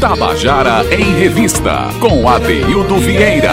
Tabajara 0.00 0.84
em 0.94 1.12
Revista, 1.18 1.88
com 2.00 2.28
Adeildo 2.28 2.98
Vieira. 2.98 3.50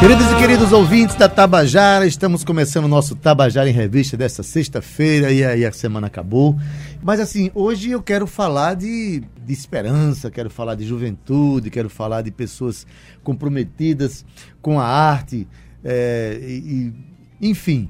Queridos 0.00 0.32
e 0.32 0.36
queridos 0.36 0.72
ouvintes 0.72 1.14
da 1.14 1.28
Tabajara, 1.28 2.04
estamos 2.04 2.42
começando 2.42 2.86
o 2.86 2.88
nosso 2.88 3.14
Tabajara 3.14 3.70
em 3.70 3.72
Revista 3.72 4.16
dessa 4.16 4.42
sexta-feira 4.42 5.30
e 5.30 5.44
aí 5.44 5.64
a 5.64 5.70
semana 5.70 6.08
acabou. 6.08 6.58
Mas 7.00 7.20
assim, 7.20 7.52
hoje 7.54 7.92
eu 7.92 8.02
quero 8.02 8.26
falar 8.26 8.74
de, 8.74 9.22
de 9.40 9.52
esperança, 9.52 10.32
quero 10.32 10.50
falar 10.50 10.74
de 10.74 10.84
juventude, 10.84 11.70
quero 11.70 11.88
falar 11.88 12.22
de 12.22 12.32
pessoas 12.32 12.84
comprometidas 13.22 14.24
com 14.60 14.80
a 14.80 14.84
arte, 14.84 15.46
é, 15.84 16.40
e, 16.42 16.92
enfim. 17.40 17.88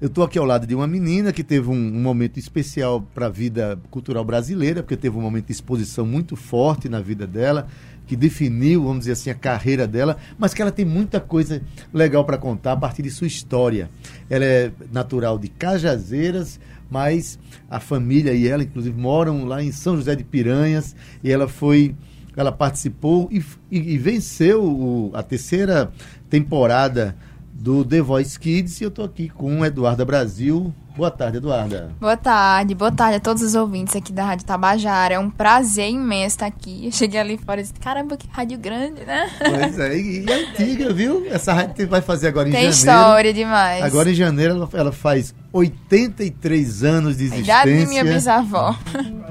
Eu 0.00 0.06
estou 0.06 0.24
aqui 0.24 0.38
ao 0.38 0.46
lado 0.46 0.66
de 0.66 0.74
uma 0.74 0.86
menina 0.86 1.30
que 1.30 1.44
teve 1.44 1.68
um, 1.68 1.74
um 1.74 2.00
momento 2.00 2.38
especial 2.38 3.02
para 3.14 3.26
a 3.26 3.28
vida 3.28 3.78
cultural 3.90 4.24
brasileira, 4.24 4.82
porque 4.82 4.96
teve 4.96 5.18
um 5.18 5.20
momento 5.20 5.48
de 5.48 5.52
exposição 5.52 6.06
muito 6.06 6.36
forte 6.36 6.88
na 6.88 7.02
vida 7.02 7.26
dela, 7.26 7.68
que 8.06 8.16
definiu, 8.16 8.84
vamos 8.84 9.00
dizer 9.00 9.12
assim, 9.12 9.28
a 9.28 9.34
carreira 9.34 9.86
dela, 9.86 10.16
mas 10.38 10.54
que 10.54 10.62
ela 10.62 10.72
tem 10.72 10.86
muita 10.86 11.20
coisa 11.20 11.60
legal 11.92 12.24
para 12.24 12.38
contar 12.38 12.72
a 12.72 12.76
partir 12.78 13.02
de 13.02 13.10
sua 13.10 13.26
história. 13.26 13.90
Ela 14.30 14.46
é 14.46 14.72
natural 14.90 15.38
de 15.38 15.48
Cajazeiras, 15.48 16.58
mas 16.90 17.38
a 17.68 17.78
família 17.78 18.32
e 18.32 18.48
ela, 18.48 18.62
inclusive, 18.62 18.98
moram 18.98 19.44
lá 19.44 19.62
em 19.62 19.70
São 19.70 19.96
José 19.96 20.16
de 20.16 20.24
Piranhas, 20.24 20.96
e 21.22 21.30
ela 21.30 21.46
foi. 21.46 21.94
Ela 22.34 22.52
participou 22.52 23.28
e, 23.30 23.44
e, 23.70 23.94
e 23.94 23.98
venceu 23.98 24.64
o, 24.64 25.10
a 25.12 25.22
terceira 25.22 25.92
temporada 26.30 27.14
do 27.60 27.84
The 27.84 28.00
Voice 28.00 28.40
Kids 28.40 28.80
e 28.80 28.84
eu 28.84 28.88
estou 28.88 29.04
aqui 29.04 29.28
com 29.28 29.64
Eduarda 29.64 30.02
Brasil. 30.02 30.72
Boa 30.96 31.10
tarde, 31.10 31.36
Eduarda. 31.36 31.90
Boa 32.00 32.16
tarde, 32.16 32.74
boa 32.74 32.90
tarde 32.90 33.16
a 33.16 33.20
todos 33.20 33.42
os 33.42 33.54
ouvintes 33.54 33.94
aqui 33.94 34.14
da 34.14 34.24
Rádio 34.24 34.46
Tabajara. 34.46 35.14
É 35.14 35.18
um 35.18 35.28
prazer 35.28 35.90
imenso 35.90 36.36
estar 36.36 36.46
aqui. 36.46 36.86
Eu 36.86 36.92
cheguei 36.92 37.20
ali 37.20 37.36
fora 37.36 37.60
e 37.60 37.62
disse, 37.62 37.74
caramba, 37.74 38.16
que 38.16 38.26
rádio 38.30 38.58
grande, 38.58 39.04
né? 39.04 39.30
Pois 39.38 39.78
é, 39.78 39.94
e, 39.94 40.24
e 40.24 40.30
é 40.30 40.34
antiga, 40.36 40.92
viu? 40.92 41.26
Essa 41.30 41.52
rádio 41.52 41.86
vai 41.86 42.00
fazer 42.00 42.28
agora 42.28 42.48
em 42.48 42.52
Tem 42.52 42.72
janeiro. 42.72 42.82
Tem 42.82 42.94
história 42.94 43.34
demais. 43.34 43.84
Agora 43.84 44.10
em 44.10 44.14
janeiro 44.14 44.54
ela, 44.54 44.68
ela 44.72 44.92
faz 44.92 45.34
83 45.52 46.82
anos 46.82 47.18
de 47.18 47.24
existência. 47.24 47.56
A 47.56 47.62
idade 47.66 47.78
de 47.78 47.86
minha 47.86 48.04
bisavó. 48.04 48.74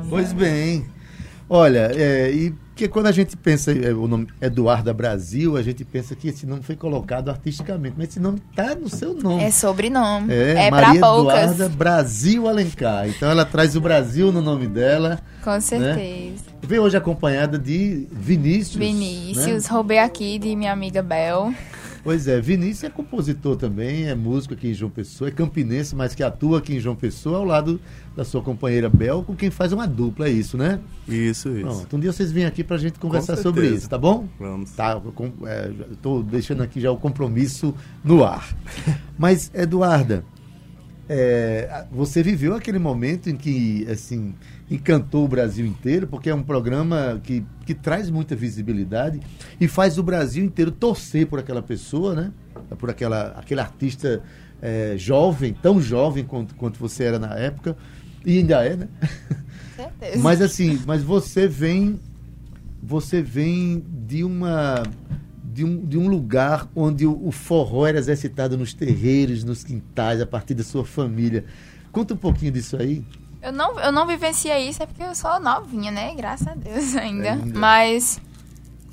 Pois 0.07 0.33
bem. 0.33 0.85
Olha, 1.49 1.91
é, 1.95 2.31
e 2.31 2.53
porque 2.79 2.87
quando 2.87 3.07
a 3.07 3.11
gente 3.11 3.35
pensa 3.35 3.73
é, 3.73 3.91
o 3.91 4.07
nome 4.07 4.27
Eduarda 4.39 4.93
Brasil, 4.93 5.57
a 5.57 5.61
gente 5.61 5.83
pensa 5.83 6.15
que 6.15 6.29
esse 6.29 6.45
nome 6.45 6.63
foi 6.63 6.77
colocado 6.77 7.27
artisticamente, 7.27 7.95
mas 7.97 8.07
esse 8.07 8.21
nome 8.21 8.41
está 8.49 8.73
no 8.73 8.87
seu 8.87 9.13
nome. 9.13 9.43
É 9.43 9.51
sobrenome. 9.51 10.31
É, 10.31 10.67
é 10.67 10.71
Maria 10.71 10.97
pra 10.97 11.09
poucas. 11.09 11.51
Eduarda 11.51 11.69
Brasil 11.69 12.47
Alencar. 12.47 13.09
Então 13.09 13.29
ela 13.29 13.43
traz 13.43 13.75
o 13.75 13.81
Brasil 13.81 14.31
no 14.31 14.41
nome 14.41 14.65
dela. 14.65 15.19
Com 15.43 15.59
certeza. 15.59 15.93
Né? 15.93 16.33
Veio 16.61 16.83
hoje 16.83 16.95
acompanhada 16.95 17.59
de 17.59 18.07
Vinícius. 18.09 18.77
Vinícius, 18.77 19.65
né? 19.65 19.69
roubei 19.69 19.99
aqui 19.99 20.39
de 20.39 20.55
minha 20.55 20.71
amiga 20.71 21.01
Bel. 21.01 21.53
Pois 22.03 22.27
é, 22.27 22.39
Vinícius 22.39 22.85
é 22.85 22.89
compositor 22.89 23.55
também, 23.55 24.07
é 24.07 24.15
músico 24.15 24.53
aqui 24.53 24.69
em 24.69 24.73
João 24.73 24.89
Pessoa, 24.89 25.27
é 25.27 25.31
campinense, 25.31 25.95
mas 25.95 26.15
que 26.15 26.23
atua 26.23 26.59
aqui 26.59 26.75
em 26.75 26.79
João 26.79 26.95
Pessoa 26.95 27.37
ao 27.37 27.45
lado 27.45 27.79
da 28.15 28.23
sua 28.23 28.41
companheira 28.41 28.89
Bel, 28.89 29.23
com 29.23 29.35
quem 29.35 29.49
faz 29.49 29.71
uma 29.71 29.87
dupla, 29.87 30.27
é 30.27 30.31
isso, 30.31 30.57
né? 30.57 30.79
Isso, 31.07 31.49
isso. 31.49 31.61
Pronto, 31.61 31.95
um 31.95 31.99
dia 31.99 32.11
vocês 32.11 32.31
vêm 32.31 32.45
aqui 32.45 32.63
pra 32.63 32.77
gente 32.77 32.99
conversar 32.99 33.37
sobre 33.37 33.67
isso, 33.67 33.89
tá 33.89 33.97
bom? 33.97 34.27
Vamos. 34.39 34.71
Tá, 34.71 34.91
eu 34.93 35.47
é, 35.47 35.71
tô 36.01 36.21
deixando 36.23 36.61
aqui 36.61 36.79
já 36.79 36.91
o 36.91 36.97
compromisso 36.97 37.73
no 38.03 38.23
ar. 38.23 38.55
mas, 39.17 39.51
Eduarda, 39.55 40.23
é, 41.11 41.85
você 41.91 42.21
viveu 42.21 42.53
aquele 42.53 42.77
momento 42.77 43.31
em 43.31 43.35
que, 43.35 43.87
assim, 43.89 44.35
encantou 44.69 45.25
o 45.25 45.27
Brasil 45.27 45.65
inteiro, 45.65 46.05
porque 46.05 46.29
é 46.29 46.35
um 46.35 46.43
programa 46.43 47.19
que, 47.23 47.43
que 47.65 47.73
traz 47.73 48.11
muita 48.11 48.35
visibilidade 48.35 49.19
e 49.59 49.67
faz 49.67 49.97
o 49.97 50.03
Brasil 50.03 50.45
inteiro 50.45 50.69
torcer 50.69 51.25
por 51.25 51.39
aquela 51.39 51.63
pessoa, 51.63 52.13
né? 52.13 52.31
Por 52.77 52.91
aquela, 52.91 53.29
aquele 53.29 53.59
artista 53.59 54.21
é, 54.61 54.93
jovem, 54.97 55.51
tão 55.51 55.81
jovem 55.81 56.23
quanto, 56.23 56.53
quanto 56.53 56.77
você 56.77 57.05
era 57.05 57.17
na 57.17 57.33
época, 57.33 57.75
e 58.23 58.37
ainda 58.37 58.63
é, 58.63 58.75
né? 58.75 58.87
Certeza. 59.75 60.19
Mas 60.21 60.41
assim, 60.41 60.79
mas 60.85 61.01
você 61.01 61.47
vem, 61.47 61.99
você 62.83 63.21
vem 63.21 63.83
de 64.05 64.23
uma 64.23 64.83
de 65.59 65.65
um, 65.65 65.85
de 65.85 65.97
um 65.97 66.07
lugar 66.07 66.69
onde 66.73 67.05
o, 67.05 67.27
o 67.27 67.33
forró 67.33 67.85
era 67.85 67.97
exercitado 67.97 68.57
nos 68.57 68.73
terreiros, 68.73 69.43
nos 69.43 69.61
quintais, 69.61 70.21
a 70.21 70.25
partir 70.25 70.53
da 70.53 70.63
sua 70.63 70.85
família. 70.85 71.43
Conta 71.91 72.13
um 72.13 72.17
pouquinho 72.17 72.53
disso 72.53 72.77
aí. 72.77 73.03
Eu 73.41 73.51
não, 73.51 73.77
eu 73.77 73.91
não 73.91 74.07
vivenciei 74.07 74.69
isso, 74.69 74.81
é 74.81 74.85
porque 74.85 75.03
eu 75.03 75.13
sou 75.13 75.37
novinha, 75.37 75.91
né? 75.91 76.15
Graças 76.15 76.47
a 76.47 76.55
Deus 76.55 76.95
ainda. 76.95 77.33
ainda. 77.33 77.59
Mas 77.59 78.21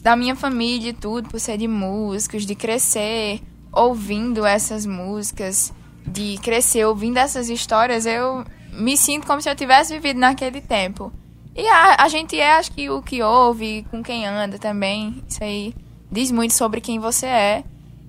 da 0.02 0.16
minha 0.16 0.34
família 0.34 0.90
e 0.90 0.92
tudo, 0.92 1.28
por 1.28 1.38
ser 1.38 1.56
de 1.56 1.68
músicos, 1.68 2.44
de 2.44 2.56
crescer 2.56 3.40
ouvindo 3.70 4.44
essas 4.44 4.84
músicas, 4.84 5.72
de 6.04 6.36
crescer 6.42 6.84
ouvindo 6.84 7.18
essas 7.18 7.48
histórias, 7.48 8.06
eu 8.06 8.44
me 8.72 8.96
sinto 8.96 9.24
como 9.24 9.40
se 9.40 9.48
eu 9.48 9.54
tivesse 9.54 9.94
vivido 9.94 10.18
naquele 10.18 10.60
tempo. 10.60 11.12
E 11.54 11.64
a, 11.68 12.02
a 12.02 12.08
gente 12.08 12.36
é, 12.36 12.54
acho 12.54 12.72
que, 12.72 12.90
o 12.90 13.00
que 13.00 13.22
ouve, 13.22 13.86
com 13.88 14.02
quem 14.02 14.26
anda 14.26 14.58
também. 14.58 15.22
Isso 15.28 15.44
aí 15.44 15.72
diz 16.16 16.30
muito 16.30 16.54
sobre 16.54 16.80
quem 16.80 16.98
você 16.98 17.26
é. 17.26 17.64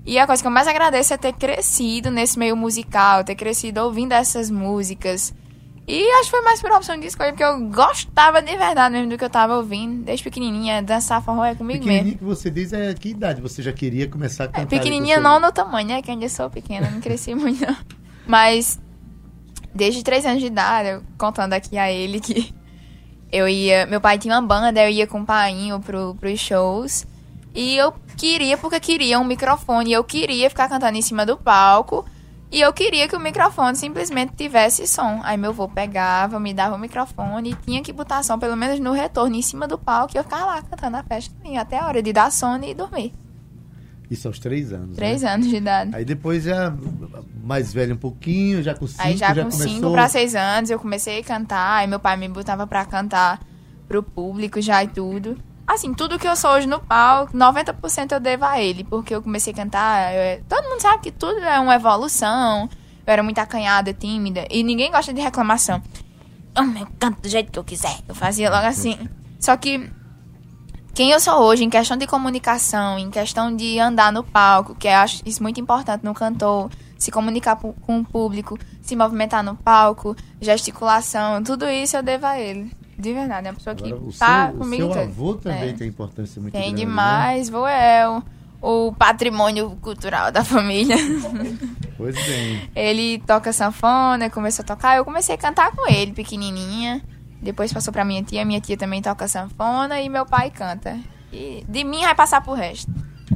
E 0.05 0.17
a 0.17 0.25
coisa 0.25 0.41
que 0.41 0.47
eu 0.47 0.51
mais 0.51 0.67
agradeço 0.67 1.13
é 1.13 1.17
ter 1.17 1.33
crescido 1.33 2.09
nesse 2.09 2.39
meio 2.39 2.55
musical, 2.55 3.23
ter 3.23 3.35
crescido 3.35 3.81
ouvindo 3.81 4.13
essas 4.13 4.49
músicas 4.49 5.33
e 5.87 6.05
acho 6.15 6.23
que 6.23 6.31
foi 6.31 6.41
mais 6.41 6.61
por 6.61 6.69
opção 6.73 6.99
de 6.99 7.07
escolha, 7.07 7.29
porque 7.29 7.45
eu 7.45 7.61
gostava 7.69 8.41
de 8.41 8.57
verdade 8.57 8.93
mesmo 8.93 9.09
do 9.09 9.17
que 9.17 9.23
eu 9.23 9.29
tava 9.29 9.55
ouvindo. 9.55 10.03
Desde 10.03 10.21
pequenininha, 10.21 10.83
dançar 10.83 11.23
forró 11.23 11.45
é 11.45 11.55
comigo 11.55 11.79
pequenininha 11.79 12.03
mesmo. 12.03 12.19
que 12.19 12.25
você 12.25 12.51
diz 12.51 12.73
é 12.73 12.93
que 12.93 13.09
idade? 13.09 13.39
Você 13.41 13.63
já 13.63 13.71
queria 13.71 14.05
começar 14.09 14.43
a 14.43 14.47
cantar? 14.47 14.63
É, 14.63 14.65
pequenininha 14.65 15.17
não 15.17 15.39
no 15.39 15.49
tamanho, 15.49 15.87
né? 15.87 16.01
Que 16.01 16.09
eu 16.09 16.15
ainda 16.15 16.27
sou 16.27 16.49
pequena, 16.49 16.91
não 16.91 16.99
cresci 16.99 17.33
muito 17.35 17.65
não. 17.65 17.77
Mas, 18.27 18.77
desde 19.73 20.03
três 20.03 20.25
anos 20.25 20.41
de 20.41 20.47
idade, 20.47 20.89
eu 20.89 21.03
contando 21.17 21.53
aqui 21.53 21.77
a 21.77 21.89
ele 21.89 22.19
que 22.19 22.53
eu 23.31 23.47
ia... 23.47 23.85
Meu 23.85 24.01
pai 24.01 24.17
tinha 24.19 24.35
uma 24.35 24.45
banda, 24.45 24.83
eu 24.83 24.89
ia 24.89 25.07
com 25.07 25.21
o 25.21 25.25
painho 25.25 25.79
pro, 25.79 26.15
pros 26.19 26.37
shows. 26.37 27.07
E 27.57 27.75
eu 27.75 27.91
queria, 28.15 28.57
porque 28.57 28.79
queria 28.79 29.19
um 29.19 29.23
microfone, 29.23 29.91
eu 29.91 30.03
queria 30.03 30.49
ficar 30.49 30.69
cantando 30.69 30.97
em 30.97 31.01
cima 31.01 31.25
do 31.25 31.35
palco... 31.35 32.05
E 32.49 32.61
eu 32.61 32.71
queria 32.71 33.09
que 33.09 33.15
o 33.15 33.19
microfone 33.19 33.75
simplesmente 33.75 34.31
tivesse 34.33 34.87
som. 34.87 35.19
Aí 35.23 35.35
meu 35.37 35.49
avô 35.49 35.67
pegava, 35.67 36.39
me 36.39 36.53
dava 36.53 36.77
o 36.77 36.79
microfone 36.79 37.51
e 37.51 37.55
tinha 37.55 37.83
que 37.83 37.91
botar 37.91 38.23
som, 38.23 38.39
pelo 38.39 38.55
menos 38.55 38.79
no 38.79 38.93
retorno, 38.93 39.35
em 39.35 39.41
cima 39.41 39.67
do 39.67 39.77
palco. 39.77 40.15
E 40.15 40.17
eu 40.17 40.23
ficava 40.23 40.45
lá 40.45 40.61
cantando 40.61 40.95
a 40.95 41.03
festa 41.03 41.35
até 41.59 41.77
a 41.77 41.85
hora 41.85 42.01
de 42.01 42.13
dar 42.13 42.31
sono 42.31 42.63
e 42.63 42.73
dormir. 42.73 43.13
Isso 44.09 44.29
aos 44.29 44.39
três 44.39 44.71
anos. 44.71 44.95
Três 44.95 45.23
né? 45.23 45.33
anos 45.33 45.47
de 45.49 45.57
idade. 45.57 45.93
Aí 45.93 46.05
depois 46.05 46.45
já 46.45 46.73
mais 47.43 47.73
velho 47.73 47.95
um 47.95 47.97
pouquinho, 47.97 48.63
já 48.63 48.73
com 48.73 48.87
cinco, 48.87 49.03
Aí 49.03 49.17
já, 49.17 49.33
já 49.33 49.43
com 49.43 49.51
começou... 49.51 49.67
cinco 49.67 49.91
para 49.91 50.07
seis 50.07 50.33
anos 50.33 50.69
eu 50.69 50.79
comecei 50.79 51.19
a 51.19 51.23
cantar. 51.25 51.79
Aí 51.79 51.87
meu 51.87 51.99
pai 51.99 52.15
me 52.15 52.29
botava 52.29 52.65
para 52.65 52.85
cantar 52.85 53.41
pro 53.89 54.01
público 54.01 54.61
já 54.61 54.81
e 54.85 54.87
tudo. 54.87 55.37
Assim, 55.67 55.93
tudo 55.93 56.17
que 56.17 56.25
eu 56.25 56.35
sou 56.37 56.51
hoje 56.51 56.65
no 56.65 56.79
palco, 56.79 57.37
90% 57.37 58.13
eu 58.13 58.19
devo 58.21 58.45
a 58.45 58.61
ele, 58.61 58.85
porque 58.85 59.13
eu 59.13 59.21
comecei 59.21 59.51
a 59.51 59.55
cantar. 59.55 60.13
Eu, 60.13 60.41
todo 60.47 60.63
mundo 60.69 60.81
sabe 60.81 61.03
que 61.03 61.11
tudo 61.11 61.39
é 61.39 61.59
uma 61.59 61.75
evolução. 61.75 62.69
Eu 63.05 63.13
era 63.13 63.21
muito 63.21 63.39
acanhada, 63.39 63.93
tímida, 63.93 64.47
e 64.49 64.63
ninguém 64.63 64.89
gosta 64.89 65.13
de 65.13 65.19
reclamação. 65.19 65.81
Eu 66.55 66.87
canto 66.97 67.21
do 67.21 67.27
jeito 67.27 67.51
que 67.51 67.59
eu 67.59 67.63
quiser. 67.63 67.99
Eu 68.07 68.15
fazia 68.15 68.49
logo 68.49 68.65
assim. 68.65 68.97
Só 69.39 69.55
que 69.57 69.91
quem 70.93 71.11
eu 71.11 71.19
sou 71.19 71.35
hoje, 71.43 71.63
em 71.63 71.69
questão 71.69 71.95
de 71.95 72.07
comunicação, 72.07 72.97
em 72.97 73.11
questão 73.11 73.55
de 73.55 73.77
andar 73.77 74.11
no 74.11 74.23
palco, 74.23 74.73
que 74.73 74.87
eu 74.87 74.93
acho 74.93 75.21
isso 75.25 75.43
muito 75.43 75.59
importante 75.59 76.03
no 76.03 76.13
cantor, 76.13 76.71
se 76.97 77.11
comunicar 77.11 77.55
com 77.57 77.99
o 77.99 78.03
público, 78.03 78.57
se 78.81 78.95
movimentar 78.95 79.43
no 79.43 79.55
palco, 79.55 80.15
gesticulação, 80.41 81.43
tudo 81.43 81.69
isso 81.69 81.95
eu 81.95 82.01
devo 82.01 82.25
a 82.25 82.39
ele. 82.39 82.71
De 82.97 83.13
verdade, 83.13 83.47
é 83.47 83.51
uma 83.51 83.55
pessoa 83.55 83.75
que 83.75 83.91
Agora, 83.91 84.11
tá 84.17 84.47
seu, 84.49 84.57
comigo. 84.57 84.87
O 84.87 84.93
seu 84.93 85.01
avô 85.03 85.33
também 85.35 85.69
é. 85.69 85.73
tem 85.73 85.87
importância 85.87 86.41
muito 86.41 86.53
tem 86.53 86.69
grande. 86.71 86.77
demais, 86.77 87.47
vô 87.47 87.67
é 87.67 88.09
o, 88.09 88.23
o 88.61 88.93
patrimônio 88.93 89.77
cultural 89.81 90.31
da 90.31 90.43
família. 90.43 90.95
Pois 91.97 92.13
bem. 92.27 92.69
Ele 92.75 93.17
toca 93.25 93.51
sanfona, 93.51 94.29
começou 94.29 94.61
a 94.61 94.67
tocar, 94.67 94.97
eu 94.97 95.03
comecei 95.03 95.33
a 95.33 95.37
cantar 95.37 95.71
com 95.71 95.91
ele, 95.91 96.13
pequenininha. 96.13 97.01
Depois 97.41 97.73
passou 97.73 97.91
pra 97.91 98.05
minha 98.05 98.21
tia, 98.21 98.45
minha 98.45 98.61
tia 98.61 98.77
também 98.77 99.01
toca 99.01 99.27
sanfona 99.27 99.99
e 99.99 100.07
meu 100.07 100.23
pai 100.23 100.51
canta. 100.51 100.95
E 101.33 101.65
de 101.67 101.83
mim 101.83 102.01
vai 102.01 102.13
passar 102.13 102.41
pro 102.41 102.53
resto. 102.53 102.91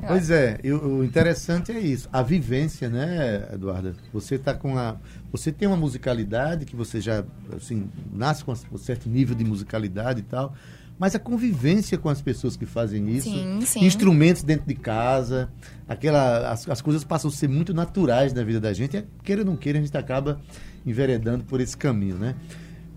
Pois 0.08 0.30
é, 0.30 0.58
e 0.64 0.72
o 0.72 1.04
interessante 1.04 1.72
é 1.72 1.80
isso, 1.80 2.08
a 2.14 2.22
vivência, 2.22 2.90
né, 2.90 3.50
Eduarda? 3.54 3.94
Você 4.14 4.38
tá 4.38 4.54
com 4.54 4.78
a, 4.78 4.96
você 5.32 5.52
tem 5.52 5.68
uma 5.68 5.76
musicalidade 5.78 6.66
que 6.66 6.76
você 6.76 7.02
já, 7.02 7.24
assim, 7.56 7.90
nasce 8.12 8.44
com 8.44 8.54
um 8.54 8.78
certo 8.78 9.10
nível 9.10 9.36
de 9.36 9.44
musicalidade 9.44 10.22
e 10.22 10.24
tal, 10.24 10.54
mas 10.98 11.14
a 11.14 11.20
convivência 11.20 11.98
com 11.98 12.10
as 12.10 12.22
pessoas 12.22 12.56
que 12.56 12.66
fazem 12.66 13.10
isso, 13.10 13.30
Sim, 13.30 13.60
sim. 13.62 13.84
instrumentos 13.84 14.44
dentro 14.44 14.68
de 14.68 14.76
casa, 14.76 15.50
aquela, 15.90 16.52
as, 16.52 16.70
as 16.70 16.82
coisas 16.82 17.04
passam 17.04 17.30
a 17.30 17.34
ser 17.34 17.50
muito 17.50 17.74
naturais 17.74 18.34
na 18.34 18.44
vida 18.44 18.62
da 18.62 18.72
gente, 18.72 18.96
e, 18.96 19.04
queira 19.24 19.42
ou 19.42 19.46
não 19.46 19.58
queira, 19.58 19.80
a 19.80 19.82
gente 19.82 19.98
acaba 19.98 20.40
enveredando 20.86 21.44
por 21.44 21.60
esse 21.60 21.76
caminho, 21.76 22.16
né? 22.16 22.36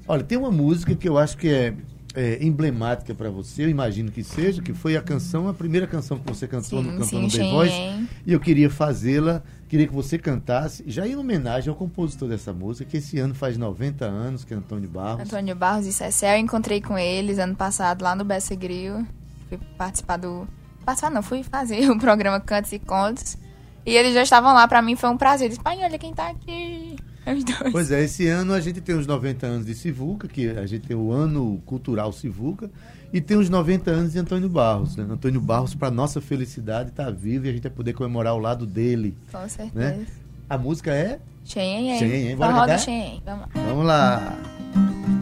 Olha, 0.07 0.23
tem 0.23 0.37
uma 0.39 0.51
música 0.51 0.95
que 0.95 1.09
eu 1.09 1.17
acho 1.19 1.37
que 1.37 1.49
é, 1.49 1.75
é, 2.15 2.39
emblemática 2.41 3.15
para 3.15 3.29
você, 3.29 3.65
eu 3.65 3.69
imagino 3.69 4.11
que 4.11 4.23
seja, 4.23 4.63
que 4.63 4.73
foi 4.73 4.97
a 4.97 5.03
canção, 5.03 5.49
a 5.49 5.55
primeira 5.55 5.87
canção 5.87 6.19
que 6.19 6.27
você 6.27 6.47
cantou 6.47 6.83
Sim, 6.83 6.91
no 6.93 7.05
sim, 7.05 7.29
The 7.29 7.29
sim. 7.29 7.51
Voice. 7.51 8.09
E 8.25 8.33
eu 8.33 8.41
queria 8.41 8.71
fazê-la, 8.71 9.43
queria 9.69 9.87
que 9.87 9.93
você 9.93 10.17
cantasse, 10.17 10.85
já 10.87 11.07
em 11.07 11.17
homenagem 11.17 11.69
ao 11.69 11.75
compositor 11.77 12.29
dessa 12.29 12.53
música, 12.53 12.89
que 12.89 12.99
esse 12.99 13.19
ano 13.19 13.35
faz 13.35 13.57
90 13.57 14.05
anos, 14.05 14.45
que 14.45 14.55
é 14.55 14.57
Antônio 14.57 14.89
Barros. 14.89 15.23
Antônio 15.23 15.57
Barros 15.57 15.87
e 15.87 15.93
Cecel, 15.93 16.37
eu 16.37 16.39
encontrei 16.39 16.81
com 16.81 16.97
eles 16.97 17.39
ano 17.39 17.57
passado 17.57 18.03
lá 18.03 18.15
no 18.15 18.25
Bessa 18.25 18.55
Grill. 18.55 19.05
Fui 19.49 19.59
participar 19.77 20.17
do. 20.17 20.47
Participar 20.85 21.11
não, 21.11 21.23
fui 21.23 21.43
fazer 21.43 21.91
o 21.91 21.99
programa 21.99 22.39
Cantos 22.41 22.73
e 22.73 22.79
Contos. 22.79 23.37
E 23.85 23.95
eles 23.95 24.15
já 24.15 24.23
estavam 24.23 24.55
lá, 24.55 24.67
pra 24.67 24.81
mim 24.81 24.97
foi 24.97 25.11
um 25.11 25.17
prazer. 25.17 25.47
Eles, 25.47 25.59
pai, 25.59 25.79
olha 25.83 25.99
quem 25.99 26.15
tá 26.15 26.29
aqui. 26.29 26.97
Os 27.37 27.45
dois. 27.45 27.73
Pois 27.73 27.91
é, 27.91 28.05
esse 28.05 28.27
ano 28.29 28.53
a 28.53 28.61
gente 28.61 28.81
tem 28.81 28.95
os 28.95 29.07
90 29.07 29.47
anos 29.47 29.67
de 29.67 29.75
Sivuca, 29.75 30.29
que 30.29 30.49
a 30.51 30.67
gente 30.67 30.87
tem 30.87 30.97
o 30.97 31.11
ano 31.11 31.61
cultural 31.65 32.13
Sivuca, 32.13 32.71
e 33.13 33.21
tem 33.21 33.37
os 33.37 33.49
90 33.49 33.91
anos 33.91 34.13
de 34.13 34.19
Antônio 34.19 34.49
Barros. 34.49 34.97
Né? 34.97 35.07
Antônio 35.09 35.41
Barros, 35.41 35.75
para 35.75 35.91
nossa 35.91 36.21
felicidade, 36.21 36.91
está 36.91 37.11
vivo 37.11 37.47
e 37.47 37.49
a 37.49 37.53
gente 37.53 37.63
vai 37.63 37.73
poder 37.73 37.93
comemorar 37.95 38.33
ao 38.33 38.39
lado 38.39 38.67
dele. 38.67 39.17
Com 39.33 39.49
certeza. 39.49 39.73
Né? 39.75 40.07
A 40.49 40.59
música 40.59 40.93
é 40.93 41.19
Xenhen. 41.45 41.99
Xenhen, 41.99 42.37
bora 42.37 42.53
Forró 42.53 42.63
do 42.63 42.69
cantar? 42.69 42.85
Xenhen. 42.85 43.23
Vamos 43.25 43.47
lá. 43.47 43.49
Vamos 43.55 43.87
lá. 43.87 44.39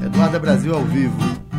Eduarda 0.04 0.38
Brasil 0.38 0.74
ao 0.74 0.84
vivo. 0.84 1.51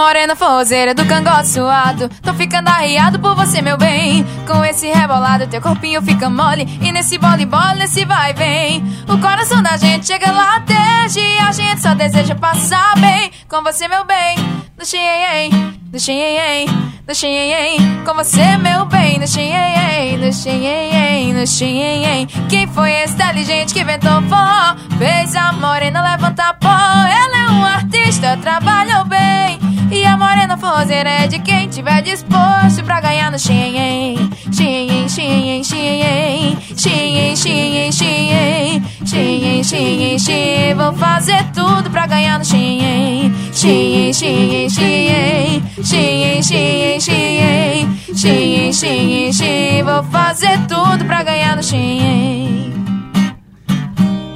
Morena 0.00 0.34
forrozeira 0.34 0.94
do 0.94 1.04
cangote 1.04 1.48
suado. 1.48 2.08
Tô 2.22 2.32
ficando 2.32 2.68
arriado 2.68 3.18
por 3.18 3.36
você, 3.36 3.60
meu 3.60 3.76
bem. 3.76 4.24
Com 4.46 4.64
esse 4.64 4.90
rebolado, 4.90 5.46
teu 5.46 5.60
corpinho 5.60 6.00
fica 6.00 6.30
mole. 6.30 6.66
E 6.80 6.90
nesse 6.90 7.18
bole 7.18 7.44
bola, 7.44 7.74
nesse 7.74 8.06
vai 8.06 8.30
e 8.30 8.32
vem. 8.32 8.84
O 9.06 9.18
coração 9.18 9.62
da 9.62 9.76
gente 9.76 10.06
chega 10.06 10.32
lá 10.32 10.58
desde 10.60 11.20
a 11.20 11.52
gente 11.52 11.82
só 11.82 11.92
deseja 11.92 12.34
passar 12.34 12.98
bem. 12.98 13.30
Com 13.46 13.62
você, 13.62 13.86
meu 13.88 14.02
bem. 14.04 14.38
No 14.78 14.86
xenhen, 14.86 15.50
no 15.92 16.00
xenhen, 16.00 16.66
no 17.06 17.14
xenhen 17.14 18.02
Com 18.02 18.14
você, 18.14 18.56
meu 18.56 18.86
bem. 18.86 19.18
No 19.18 19.28
xenhen, 19.28 20.16
no 20.16 20.32
xenhen, 20.32 21.34
no 21.34 21.46
xenhen 21.46 22.26
Quem 22.48 22.66
foi 22.66 22.90
esse 22.90 23.12
inteligente 23.12 23.74
que 23.74 23.80
inventou 23.80 24.22
forró? 24.22 24.76
Fez 24.96 25.36
a 25.36 25.52
morena 25.52 26.02
levantar 26.02 26.54
pó. 26.54 26.68
Ela 26.68 27.36
é 27.36 27.50
um 27.50 27.66
artista, 27.66 28.38
trabalhou 28.38 29.04
bem 29.04 29.49
e 29.90 30.04
a 30.04 30.16
morena 30.16 30.56
forrozeira 30.56 31.10
é 31.10 31.26
de 31.26 31.38
quem 31.40 31.68
tiver 31.68 32.02
disposto 32.02 32.82
pra 32.84 33.00
ganhar 33.00 33.30
no 33.30 33.38
xenhen 33.38 34.30
Xenhen, 34.52 35.08
xenhen, 35.08 35.64
xenhen 35.64 36.56
Xenhen, 36.76 37.36
xenhen, 37.36 37.92
xenhen 37.92 38.82
Xenhen, 39.04 39.64
xenhen, 39.64 40.18
xenhen 40.18 40.76
Vou 40.76 40.92
fazer 40.94 41.44
tudo 41.52 41.90
pra 41.90 42.06
ganhar 42.06 42.38
no 42.38 42.44
xenhen 42.44 43.32
Xenhen, 43.52 44.12
xenhen, 44.12 44.70
xenhen 44.70 45.62
Xenhen, 45.82 46.42
xenhen, 46.42 47.00
xenhen 47.00 47.88
Xenhen, 48.14 48.72
xenhen, 48.72 49.32
xenhen 49.32 49.84
Vou 49.84 50.02
fazer 50.04 50.58
tudo 50.68 51.04
pra 51.04 51.22
ganhar 51.22 51.56
no 51.56 51.62
xenhen 51.62 52.99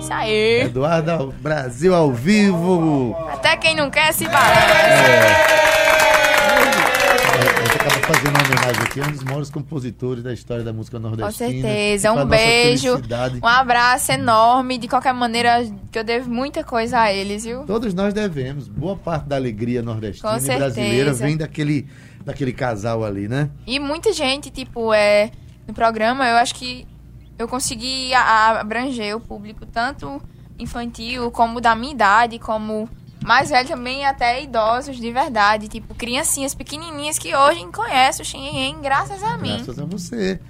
Isso 0.05 0.13
aí 0.13 0.61
Eduarda 0.65 1.17
Brasil 1.41 1.95
ao 1.95 2.13
vivo. 2.13 3.17
Até 3.33 3.57
quem 3.57 3.75
não 3.75 3.91
quer 3.91 4.13
se 4.13 4.27
parece 4.27 4.75
A 7.33 7.65
gente 7.65 7.77
acaba 7.77 8.15
fazendo 8.15 8.37
uma 8.37 8.45
homenagem 8.45 8.83
aqui 8.83 9.01
a 9.01 9.05
um 9.05 9.11
dos 9.13 9.25
maiores 9.25 9.49
compositores 9.51 10.23
da 10.23 10.31
história 10.35 10.63
da 10.63 10.75
música 10.75 10.99
Com 11.01 11.09
nordestina. 11.09 11.49
certeza. 11.51 12.13
Pra 12.13 12.23
Um 12.23 12.27
beijo, 12.27 13.03
um 13.43 13.47
abraço 13.47 14.13
enorme. 14.13 14.77
De 14.77 14.89
qualquer 14.89 15.15
maneira, 15.15 15.65
que 15.91 15.99
eu 15.99 16.05
devo 16.05 16.31
muita 16.31 16.63
coisa 16.63 17.01
a 17.01 17.11
eles, 17.11 17.45
viu? 17.45 17.63
Todos 17.65 17.95
nós 17.95 18.13
devemos. 18.13 18.69
Boa 18.69 18.97
parte 18.97 19.25
da 19.27 19.37
alegria 19.37 19.81
nordestina 19.81 20.33
Com 20.33 20.37
e 20.37 20.41
brasileira 20.59 21.15
certeza. 21.15 21.25
vem 21.25 21.37
daquele, 21.39 21.89
daquele 22.27 22.53
casal 22.53 23.03
ali, 23.03 23.27
né? 23.27 23.49
E 23.67 23.81
muita 23.81 24.13
gente, 24.13 24.51
tipo, 24.51 24.93
é, 24.93 25.31
no 25.67 25.73
programa, 25.73 26.29
eu 26.29 26.37
acho 26.37 26.55
que 26.55 26.87
eu 27.39 27.49
consegui 27.49 28.13
a- 28.15 28.21
a- 28.23 28.61
abranger 28.61 29.17
o 29.17 29.21
público, 29.21 29.65
tanto 29.67 30.21
infantil, 30.59 31.31
como 31.31 31.61
da 31.61 31.75
minha 31.75 31.93
idade, 31.93 32.39
como 32.39 32.89
mais 33.25 33.51
velho 33.51 33.67
também, 33.69 34.05
até 34.07 34.43
idosos 34.43 34.97
de 34.97 35.11
verdade. 35.11 35.67
Tipo, 35.69 35.95
criancinhas 35.95 36.55
pequenininhas 36.55 37.19
que 37.19 37.35
hoje 37.35 37.65
conhecem 37.73 38.23
o 38.23 38.27
Xinhen 38.27 38.81
graças 38.81 39.23
a 39.23 39.37
mim. 39.37 39.57
Graças 39.57 39.79
a 39.79 39.85
você. 39.85 40.41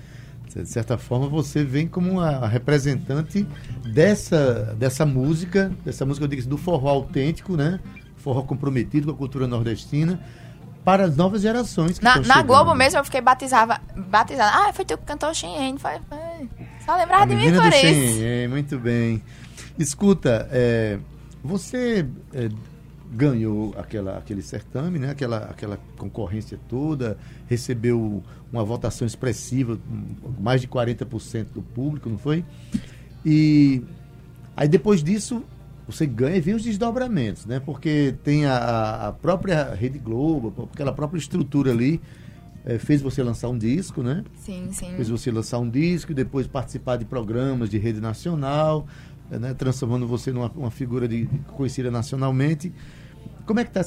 De 0.54 0.66
certa 0.68 0.96
forma, 0.96 1.26
você 1.28 1.64
vem 1.64 1.88
como 1.88 2.12
uma 2.12 2.46
representante 2.46 3.44
dessa, 3.92 4.74
dessa 4.78 5.04
música, 5.04 5.72
dessa 5.84 6.04
música, 6.06 6.24
eu 6.24 6.28
digo 6.28 6.40
assim, 6.40 6.48
do 6.48 6.56
forró 6.56 6.88
autêntico, 6.90 7.56
né? 7.56 7.80
Forró 8.16 8.42
comprometido 8.42 9.06
com 9.08 9.12
a 9.14 9.16
cultura 9.18 9.46
nordestina, 9.48 10.20
para 10.84 11.04
as 11.06 11.16
novas 11.16 11.42
gerações 11.42 11.98
que 11.98 12.04
Na, 12.04 12.18
na. 12.20 12.42
Globo 12.42 12.74
mesmo 12.74 12.98
eu 13.00 13.04
fiquei 13.04 13.20
batizada. 13.20 13.80
batizada. 13.96 14.68
Ah, 14.68 14.72
foi 14.72 14.84
tu 14.84 14.96
que 14.98 15.04
cantou 15.04 15.30
o 15.30 15.34
Xinhen. 15.34 15.76
Foi, 15.78 15.92
foi. 16.08 16.18
Só 16.84 16.96
lembrava 16.96 17.22
A 17.22 17.26
de 17.26 17.34
mim 17.36 17.52
por 17.52 17.66
isso. 17.66 17.76
Xenhen, 17.78 18.48
muito 18.48 18.78
bem. 18.78 19.22
Escuta, 19.78 20.48
é, 20.52 20.98
você 21.42 22.06
é, 22.32 22.48
ganhou 23.10 23.74
aquela, 23.78 24.18
aquele 24.18 24.42
certame, 24.42 24.98
né? 24.98 25.10
aquela, 25.10 25.38
aquela 25.38 25.78
concorrência 25.96 26.58
toda, 26.68 27.16
recebeu 27.46 28.22
uma 28.52 28.64
votação 28.64 29.06
expressiva, 29.06 29.78
mais 30.38 30.60
de 30.60 30.68
40% 30.68 31.46
do 31.54 31.62
público, 31.62 32.08
não 32.08 32.18
foi? 32.18 32.44
E 33.24 33.82
aí 34.56 34.68
depois 34.68 35.02
disso 35.02 35.44
você 35.86 36.06
ganha 36.06 36.36
e 36.36 36.40
vem 36.40 36.54
os 36.54 36.62
desdobramentos, 36.62 37.44
né? 37.46 37.60
Porque 37.60 38.14
tem 38.24 38.46
a, 38.46 39.08
a 39.08 39.12
própria 39.12 39.74
Rede 39.74 39.98
Globo, 39.98 40.68
aquela 40.72 40.92
própria 40.92 41.18
estrutura 41.18 41.70
ali, 41.70 42.00
eh, 42.64 42.78
fez 42.78 43.00
você 43.02 43.22
lançar 43.22 43.48
um 43.48 43.58
disco, 43.58 44.02
né? 44.02 44.24
Sim, 44.36 44.68
sim. 44.72 44.92
fez 44.96 45.08
você 45.08 45.30
lançar 45.30 45.58
um 45.58 45.68
disco 45.68 46.12
e 46.12 46.14
depois 46.14 46.46
participar 46.46 46.96
de 46.96 47.04
programas 47.04 47.68
de 47.70 47.78
rede 47.78 48.00
nacional, 48.00 48.86
eh, 49.30 49.38
né, 49.38 49.54
transformando 49.54 50.06
você 50.06 50.32
numa 50.32 50.50
uma 50.54 50.70
figura 50.70 51.06
de, 51.08 51.28
conhecida 51.52 51.90
nacionalmente. 51.90 52.72
Como 53.46 53.60
é 53.60 53.64
que 53.64 53.78
está 53.78 53.82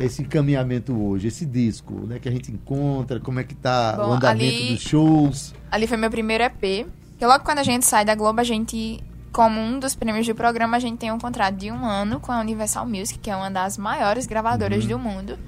esse 0.00 0.22
encaminhamento 0.22 0.94
hoje, 0.98 1.28
esse 1.28 1.44
disco, 1.44 1.92
né, 2.06 2.18
que 2.18 2.28
a 2.28 2.32
gente 2.32 2.50
encontra, 2.50 3.20
como 3.20 3.38
é 3.40 3.44
que 3.44 3.52
está 3.52 3.96
o 3.98 4.12
andamento 4.12 4.54
ali- 4.56 4.72
dos 4.74 4.80
shows? 4.82 5.54
Ali 5.70 5.86
foi 5.86 5.98
meu 5.98 6.10
primeiro 6.10 6.42
EP. 6.44 6.86
Que 7.18 7.26
logo 7.26 7.44
quando 7.44 7.58
a 7.58 7.62
gente 7.62 7.84
sai 7.84 8.04
da 8.06 8.14
Globo, 8.14 8.40
a 8.40 8.44
gente, 8.44 9.00
como 9.30 9.60
um 9.60 9.78
dos 9.78 9.94
prêmios 9.94 10.26
do 10.26 10.34
programa, 10.34 10.78
a 10.78 10.80
gente 10.80 10.98
tem 10.98 11.12
um 11.12 11.18
contrato 11.18 11.54
de 11.56 11.70
um 11.70 11.84
ano 11.84 12.18
com 12.20 12.32
a 12.32 12.40
Universal 12.40 12.86
Music, 12.86 13.18
que 13.18 13.30
é 13.30 13.36
uma 13.36 13.50
das 13.50 13.76
maiores 13.76 14.26
gravadoras 14.26 14.86
do 14.86 14.98
mundo. 14.98 15.38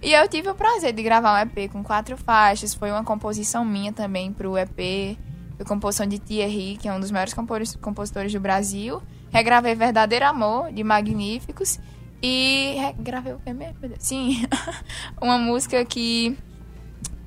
E 0.00 0.12
eu 0.12 0.28
tive 0.28 0.48
o 0.48 0.54
prazer 0.54 0.92
de 0.92 1.02
gravar 1.02 1.34
um 1.34 1.38
EP 1.42 1.70
com 1.70 1.82
quatro 1.82 2.16
faixas. 2.16 2.72
Foi 2.74 2.90
uma 2.90 3.02
composição 3.02 3.64
minha 3.64 3.92
também 3.92 4.32
pro 4.32 4.56
EP. 4.56 5.18
Foi 5.56 5.66
composição 5.66 6.06
de 6.06 6.18
Thierry, 6.18 6.76
que 6.80 6.86
é 6.88 6.92
um 6.92 7.00
dos 7.00 7.10
maiores 7.10 7.34
compos- 7.34 7.74
compositores 7.76 8.32
do 8.32 8.38
Brasil. 8.38 9.02
Regravei 9.30 9.74
Verdadeiro 9.74 10.24
Amor, 10.26 10.72
de 10.72 10.84
Magníficos. 10.84 11.78
E 12.22 12.74
regravei 12.78 13.32
o 13.32 13.38
que 13.38 13.52
mesmo? 13.52 13.76
Sim, 13.98 14.44
uma 15.20 15.38
música 15.38 15.84
que... 15.84 16.36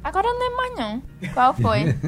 Agora 0.03 0.27
eu 0.27 0.33
não 0.33 0.39
lembro 0.39 0.57
mais 0.57 0.75
não. 0.77 1.03
Qual 1.33 1.53
foi? 1.53 1.95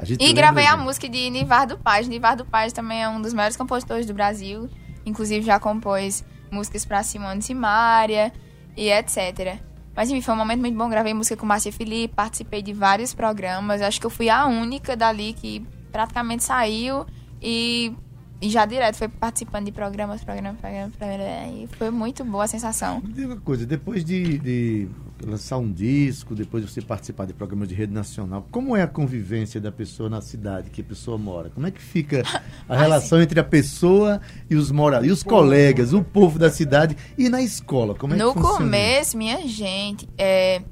E 0.00 0.26
lembra, 0.28 0.32
gravei 0.42 0.64
a 0.64 0.76
gente? 0.76 0.84
música 0.84 1.08
de 1.08 1.28
Nivardo 1.28 1.76
Paz. 1.76 2.06
Nivardo 2.06 2.44
Paz 2.44 2.72
também 2.72 3.02
é 3.02 3.08
um 3.08 3.20
dos 3.20 3.34
maiores 3.34 3.56
compositores 3.56 4.06
do 4.06 4.14
Brasil. 4.14 4.70
Inclusive 5.04 5.44
já 5.44 5.58
compôs 5.58 6.24
músicas 6.52 6.84
pra 6.84 7.02
Simone 7.02 7.42
Simaria 7.42 8.32
e 8.78 8.90
etc. 8.90 9.58
Mas 9.94 10.08
enfim, 10.08 10.20
foi 10.20 10.34
um 10.34 10.36
momento 10.36 10.60
muito 10.60 10.78
bom. 10.78 10.88
Gravei 10.88 11.12
música 11.12 11.36
com 11.36 11.44
Márcia 11.44 11.72
Felipe, 11.72 12.14
participei 12.14 12.62
de 12.62 12.72
vários 12.72 13.12
programas. 13.12 13.82
Acho 13.82 14.00
que 14.00 14.06
eu 14.06 14.10
fui 14.10 14.30
a 14.30 14.46
única 14.46 14.96
dali 14.96 15.32
que 15.32 15.66
praticamente 15.90 16.44
saiu 16.44 17.04
e, 17.42 17.92
e 18.40 18.48
já 18.48 18.64
direto 18.64 18.96
foi 18.96 19.08
participando 19.08 19.66
de 19.66 19.72
programas, 19.72 20.22
programas, 20.22 20.56
programas, 20.58 20.94
programas. 20.94 21.52
E 21.54 21.68
foi 21.76 21.90
muito 21.90 22.24
boa 22.24 22.44
a 22.44 22.46
sensação. 22.46 23.00
Me 23.00 23.12
diga 23.12 23.34
uma 23.34 23.40
coisa, 23.40 23.66
depois 23.66 24.04
de, 24.04 24.38
de 24.38 24.88
lançar 25.26 25.58
um 25.58 25.72
disco, 25.72 26.36
depois 26.36 26.64
de 26.64 26.70
você 26.70 26.80
participar 26.80 27.26
de 27.26 27.32
programas 27.32 27.68
de 27.68 27.74
rede 27.74 27.92
nacional, 27.92 28.46
como 28.50 28.76
é 28.76 28.82
a 28.82 28.86
convivência 28.86 29.60
da 29.60 29.72
pessoa 29.72 30.08
na 30.08 30.20
cidade 30.20 30.70
que 30.70 30.80
a 30.80 30.84
pessoa 30.84 31.18
mora? 31.18 31.50
Como 31.50 31.66
é 31.66 31.70
que 31.72 31.80
fica 31.80 32.22
a 32.68 32.76
relação 32.76 33.20
entre 33.20 33.40
a 33.40 33.44
pessoa 33.44 34.20
e 34.48 34.54
os 34.54 34.70
moradores, 34.70 35.10
e 35.10 35.12
os 35.12 35.22
colegas, 35.24 35.92
o 35.92 36.02
povo 36.04 36.38
da 36.38 36.50
cidade 36.50 36.96
e 37.16 37.28
na 37.28 37.42
escola? 37.42 37.94
Como 37.96 38.14
é 38.14 38.16
no 38.16 38.32
que 38.32 38.38
funciona? 38.38 38.58
começo, 38.58 39.18
minha 39.18 39.48
gente, 39.48 40.08
é, 40.16 40.62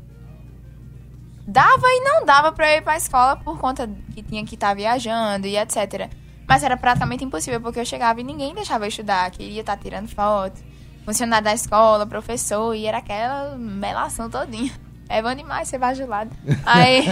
dava 1.46 1.86
e 1.88 2.00
não 2.04 2.24
dava 2.24 2.54
eu 2.56 2.78
ir 2.78 2.82
pra 2.82 2.96
escola 2.96 3.36
por 3.36 3.58
conta 3.58 3.90
que 4.14 4.22
tinha 4.22 4.44
que 4.44 4.54
estar 4.54 4.72
viajando 4.74 5.48
e 5.48 5.56
etc. 5.56 6.08
Mas 6.48 6.62
era 6.62 6.76
praticamente 6.76 7.24
impossível, 7.24 7.60
porque 7.60 7.80
eu 7.80 7.84
chegava 7.84 8.20
e 8.20 8.24
ninguém 8.24 8.54
deixava 8.54 8.84
eu 8.84 8.88
estudar, 8.88 9.30
queria 9.30 9.60
estar 9.60 9.76
tirando 9.76 10.08
foto. 10.08 10.62
Funcionário 11.04 11.44
da 11.44 11.54
escola, 11.54 12.06
professor, 12.06 12.74
e 12.74 12.86
era 12.86 12.98
aquela 12.98 13.56
melação 13.56 14.28
todinha. 14.28 14.72
É 15.08 15.22
bom 15.22 15.34
demais 15.34 15.68
ser 15.68 15.78
bajulado. 15.78 16.30
Aí. 16.66 17.04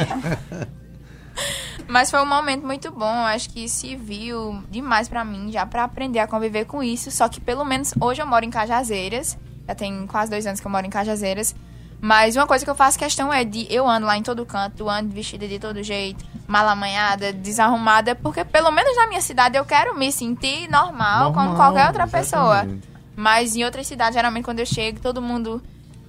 Mas 1.86 2.10
foi 2.10 2.20
um 2.20 2.26
momento 2.26 2.66
muito 2.66 2.90
bom. 2.90 3.04
Acho 3.04 3.50
que 3.50 3.68
se 3.68 3.94
viu 3.94 4.62
demais 4.70 5.08
pra 5.08 5.24
mim, 5.24 5.50
já 5.52 5.64
pra 5.64 5.84
aprender 5.84 6.18
a 6.18 6.26
conviver 6.26 6.64
com 6.64 6.82
isso. 6.82 7.10
Só 7.10 7.28
que 7.28 7.40
pelo 7.40 7.64
menos 7.64 7.94
hoje 8.00 8.22
eu 8.22 8.26
moro 8.26 8.44
em 8.44 8.50
Cajazeiras. 8.50 9.38
Já 9.66 9.74
tem 9.74 10.06
quase 10.06 10.30
dois 10.30 10.46
anos 10.46 10.60
que 10.60 10.66
eu 10.66 10.70
moro 10.70 10.86
em 10.86 10.90
Cajazeiras. 10.90 11.54
Mas 12.00 12.36
uma 12.36 12.46
coisa 12.46 12.64
que 12.64 12.70
eu 12.70 12.74
faço 12.74 12.98
questão 12.98 13.32
é 13.32 13.44
de 13.44 13.66
eu 13.72 13.88
ando 13.88 14.06
lá 14.06 14.16
em 14.16 14.22
todo 14.22 14.44
canto, 14.44 14.88
ando 14.88 15.10
vestida 15.14 15.48
de 15.48 15.58
todo 15.58 15.82
jeito, 15.82 16.24
malamanhada, 16.46 17.32
desarrumada, 17.32 18.14
porque 18.14 18.44
pelo 18.44 18.70
menos 18.70 18.96
na 18.96 19.06
minha 19.06 19.20
cidade 19.20 19.56
eu 19.56 19.64
quero 19.64 19.96
me 19.96 20.12
sentir 20.12 20.68
normal, 20.70 21.24
Normal, 21.24 21.32
como 21.32 21.56
qualquer 21.56 21.86
outra 21.86 22.04
exatamente. 22.04 22.30
pessoa. 22.30 22.94
Mas 23.16 23.54
em 23.54 23.64
outras 23.64 23.86
cidades, 23.86 24.14
geralmente 24.14 24.44
quando 24.44 24.60
eu 24.60 24.66
chego, 24.66 25.00
todo 25.00 25.22
mundo. 25.22 25.62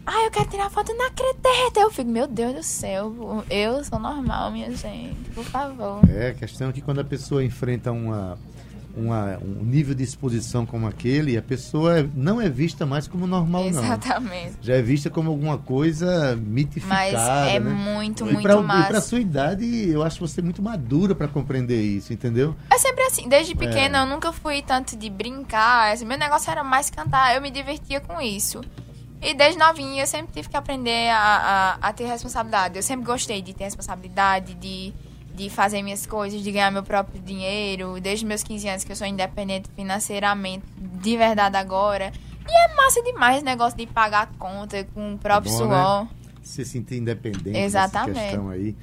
Ah, 0.08 0.24
eu 0.24 0.32
quero 0.32 0.48
tirar 0.50 0.70
foto 0.70 0.94
na 0.96 1.08
acredita. 1.08 1.80
Eu 1.80 1.90
fico, 1.92 2.10
meu 2.10 2.28
Deus 2.28 2.54
do 2.54 2.64
céu, 2.64 3.44
eu 3.50 3.84
sou 3.84 3.98
normal, 3.98 4.52
minha 4.52 4.72
gente, 4.72 5.30
por 5.34 5.44
favor. 5.46 6.00
É, 6.10 6.30
a 6.30 6.34
questão 6.34 6.70
é 6.70 6.72
que 6.74 6.82
quando 6.82 7.00
a 7.00 7.04
pessoa 7.04 7.44
enfrenta 7.44 7.92
uma, 7.92 8.38
uma, 8.98 9.38
um 9.40 9.64
nível 9.64 9.94
de 9.94 10.04
exposição 10.04 10.66
como 10.66 10.88
aquele, 10.88 11.38
a 11.38 11.42
pessoa 11.42 12.00
é- 12.00 12.10
não 12.16 12.40
é 12.42 12.50
vista 12.50 12.86
mais 12.86 13.08
como 13.08 13.28
normal, 13.28 13.64
não. 13.72 13.84
Exatamente. 13.84 14.54
Já 14.62 14.76
é 14.76 14.82
vista 14.82 15.10
como 15.10 15.30
alguma 15.30 15.58
coisa 15.58 16.36
mitificada, 16.36 17.02
Mas 17.12 17.14
é 17.54 17.60
né? 17.60 17.70
muito, 17.74 18.22
E 18.28 18.34
muito 18.34 18.42
pra, 18.42 18.56
e 18.56 18.64
massa. 18.64 18.88
pra 18.88 19.02
sua 19.02 19.20
idade, 19.20 19.90
eu 19.90 20.04
acho 20.04 20.20
você 20.20 20.42
muito 20.42 20.62
madura 20.62 21.14
pra 21.16 21.28
compreender 21.28 21.82
isso, 21.82 22.14
entendeu? 22.14 22.56
É 22.70 22.78
sempre 22.78 23.04
assim, 23.04 23.28
desde 23.28 23.54
pequena 23.56 24.00
É. 24.00 24.02
eu 24.02 24.06
nunca 24.06 24.32
fui 24.32 24.62
tanto 24.62 24.96
de 24.96 25.10
brincar, 25.10 25.94
assim, 25.94 26.06
meu 26.06 26.18
negócio 26.18 26.50
era 26.50 26.64
mais 26.64 26.90
cantar, 26.90 27.36
eu 27.36 27.42
me 27.42 27.52
divertia 27.52 28.00
com 28.00 28.22
isso. 28.22 28.62
E 29.22 29.34
desde 29.34 29.58
novinha 29.58 30.04
eu 30.04 30.08
sempre 30.08 30.32
tive 30.34 30.50
que 30.50 30.58
aprender 30.58 31.10
a, 31.10 31.78
a, 31.82 31.90
a 31.90 31.94
ter 31.94 32.06
responsabilidade. 32.06 32.76
Eu 32.78 32.84
sempre 32.84 33.06
gostei 33.06 33.42
de 33.42 33.54
ter 33.54 33.64
responsabilidade, 33.64 34.54
de, 34.56 34.94
de 35.36 35.50
fazer 35.50 35.82
minhas 35.82 36.06
coisas, 36.06 36.42
de 36.42 36.52
ganhar 36.52 36.72
meu 36.72 36.84
próprio 36.84 37.22
dinheiro. 37.22 38.00
Desde 38.02 38.26
meus 38.26 38.44
15 38.44 38.68
anos 38.70 38.84
que 38.84 38.92
eu 38.92 38.96
sou 38.96 39.06
independente 39.06 39.70
financeiramente, 39.76 40.66
de 40.78 41.18
verdade 41.18 41.58
agora. 41.58 42.12
E 42.48 42.52
é 42.52 42.76
massa 42.76 43.02
demais 43.04 43.38
esse 43.38 43.46
negócio 43.46 43.78
de 43.78 43.88
pagar 43.88 44.24
a 44.24 44.38
conta 44.38 44.84
com 44.94 45.14
o 45.14 45.18
próprio 45.18 45.52
Bom, 45.52 45.58
suor. 45.58 46.04
né? 46.04 46.10
Se 46.44 46.64
sentir 46.64 46.98
independente 46.98 47.58
Exatamente. 47.58 48.20
questão 48.20 48.50
aí. 48.50 48.76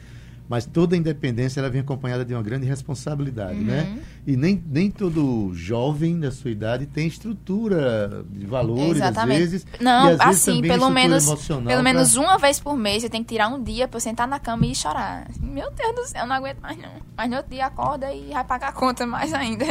Mas 0.53 0.67
toda 0.67 0.95
independência 0.95 1.61
ela 1.61 1.71
vem 1.71 1.81
acompanhada 1.81 2.27
de 2.27 2.35
uma 2.35 2.43
grande 2.43 2.67
responsabilidade, 2.67 3.59
Uhum. 3.59 3.65
né? 3.65 3.99
E 4.27 4.37
nem, 4.37 4.63
nem 4.67 4.91
todo 4.91 5.51
jovem 5.55 6.21
da 6.21 6.31
sua 6.31 6.51
idade 6.51 6.85
tem 6.85 7.07
estrutura 7.07 8.23
de 8.31 8.45
valores, 8.45 8.97
Exatamente. 8.99 9.33
às 9.33 9.51
vezes. 9.51 9.67
Não, 9.81 10.09
às 10.09 10.19
vezes 10.19 10.21
assim, 10.43 10.57
também 10.57 10.71
pelo 10.71 10.91
menos, 10.91 11.25
pelo 11.47 11.63
pra- 11.65 11.83
menos 11.83 12.17
uma 12.17 12.37
vez 12.37 12.61
por 12.61 12.77
mês 12.77 13.03
eu 13.03 13.09
tenho 13.09 13.25
que 13.25 13.33
tirar 13.33 13.49
um 13.49 13.63
dia 13.63 13.89
eu 13.91 14.01
sentar 14.01 14.29
na 14.29 14.39
cama 14.39 14.67
e 14.67 14.75
chorar. 14.75 15.27
Meu 15.41 15.71
Deus 15.71 15.95
do 15.95 16.07
céu, 16.07 16.21
eu 16.21 16.27
não 16.27 16.37
aguento 16.37 16.61
mais 16.61 16.77
não. 16.77 16.91
Mas 17.17 17.31
no 17.31 17.37
outro 17.37 17.51
dia 17.51 17.65
acorda 17.65 18.13
e 18.13 18.29
vai 18.31 18.45
pagar 18.45 18.69
a 18.69 18.73
conta 18.73 19.07
mais 19.07 19.33
ainda. 19.33 19.65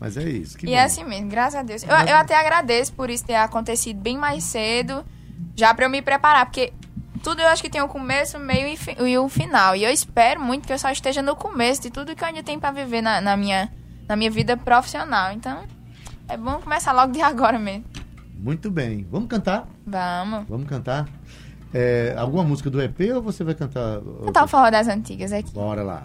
Mas 0.00 0.16
é 0.16 0.28
isso. 0.28 0.58
Que 0.58 0.66
e 0.66 0.70
bom. 0.70 0.74
é 0.74 0.82
assim 0.82 1.04
mesmo, 1.04 1.28
graças 1.28 1.54
a 1.54 1.62
Deus. 1.62 1.84
Eu, 1.84 1.90
eu 1.90 2.16
até 2.16 2.34
agradeço 2.34 2.92
por 2.94 3.08
isso 3.10 3.24
ter 3.24 3.36
acontecido 3.36 4.00
bem 4.00 4.18
mais 4.18 4.42
cedo, 4.42 5.04
já 5.54 5.72
pra 5.72 5.84
eu 5.86 5.90
me 5.90 6.02
preparar, 6.02 6.46
porque 6.46 6.72
tudo 7.22 7.40
eu 7.42 7.48
acho 7.48 7.62
que 7.62 7.68
tem 7.70 7.82
um 7.82 7.88
começo, 7.88 8.38
meio 8.38 8.66
e, 8.68 8.76
fi- 8.76 8.96
e 9.00 9.18
o 9.18 9.28
final. 9.28 9.74
E 9.76 9.84
eu 9.84 9.90
espero 9.90 10.40
muito 10.40 10.66
que 10.66 10.72
eu 10.72 10.78
só 10.78 10.90
esteja 10.90 11.20
no 11.22 11.34
começo 11.36 11.82
de 11.82 11.90
tudo 11.90 12.14
que 12.16 12.22
eu 12.24 12.28
ainda 12.28 12.42
tenho 12.42 12.58
pra 12.60 12.70
viver 12.70 13.02
na, 13.02 13.20
na 13.20 13.36
minha, 13.36 13.70
na 14.08 14.16
minha 14.16 14.30
vida 14.30 14.56
profissional. 14.56 15.32
Então, 15.32 15.62
é 16.28 16.36
bom 16.36 16.60
começar 16.60 16.92
logo 16.92 17.12
de 17.12 17.20
agora 17.22 17.58
mesmo. 17.58 17.84
Muito 18.34 18.70
bem. 18.70 19.06
Vamos 19.10 19.28
cantar? 19.28 19.66
Vamos. 19.86 20.48
Vamos 20.48 20.66
cantar? 20.68 21.06
É, 21.72 22.14
alguma 22.16 22.42
música 22.42 22.68
do 22.70 22.80
EP 22.82 22.98
ou 23.14 23.22
você 23.22 23.44
vai 23.44 23.54
cantar? 23.54 24.00
Cantar 24.24 24.44
o 24.44 24.48
forró 24.48 24.70
das 24.70 24.88
antigas 24.88 25.32
aqui. 25.32 25.52
Bora 25.52 25.82
lá. 25.82 26.04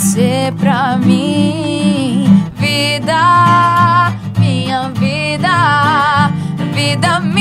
Você 0.00 0.50
pra 0.58 0.96
mim. 0.96 2.24
Vida, 2.56 4.10
minha 4.38 4.88
vida, 4.94 6.30
vida 6.74 7.20
minha 7.20 7.39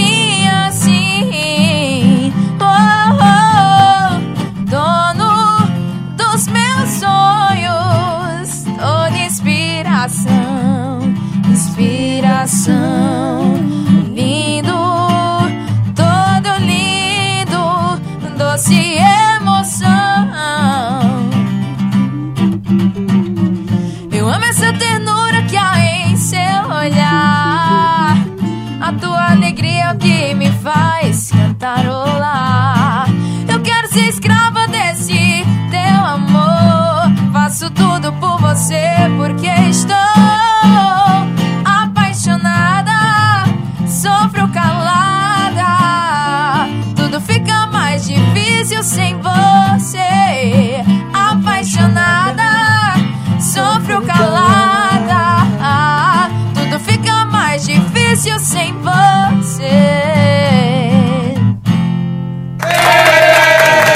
difícil 58.30 58.40
sem 58.40 58.74
você. 58.74 59.70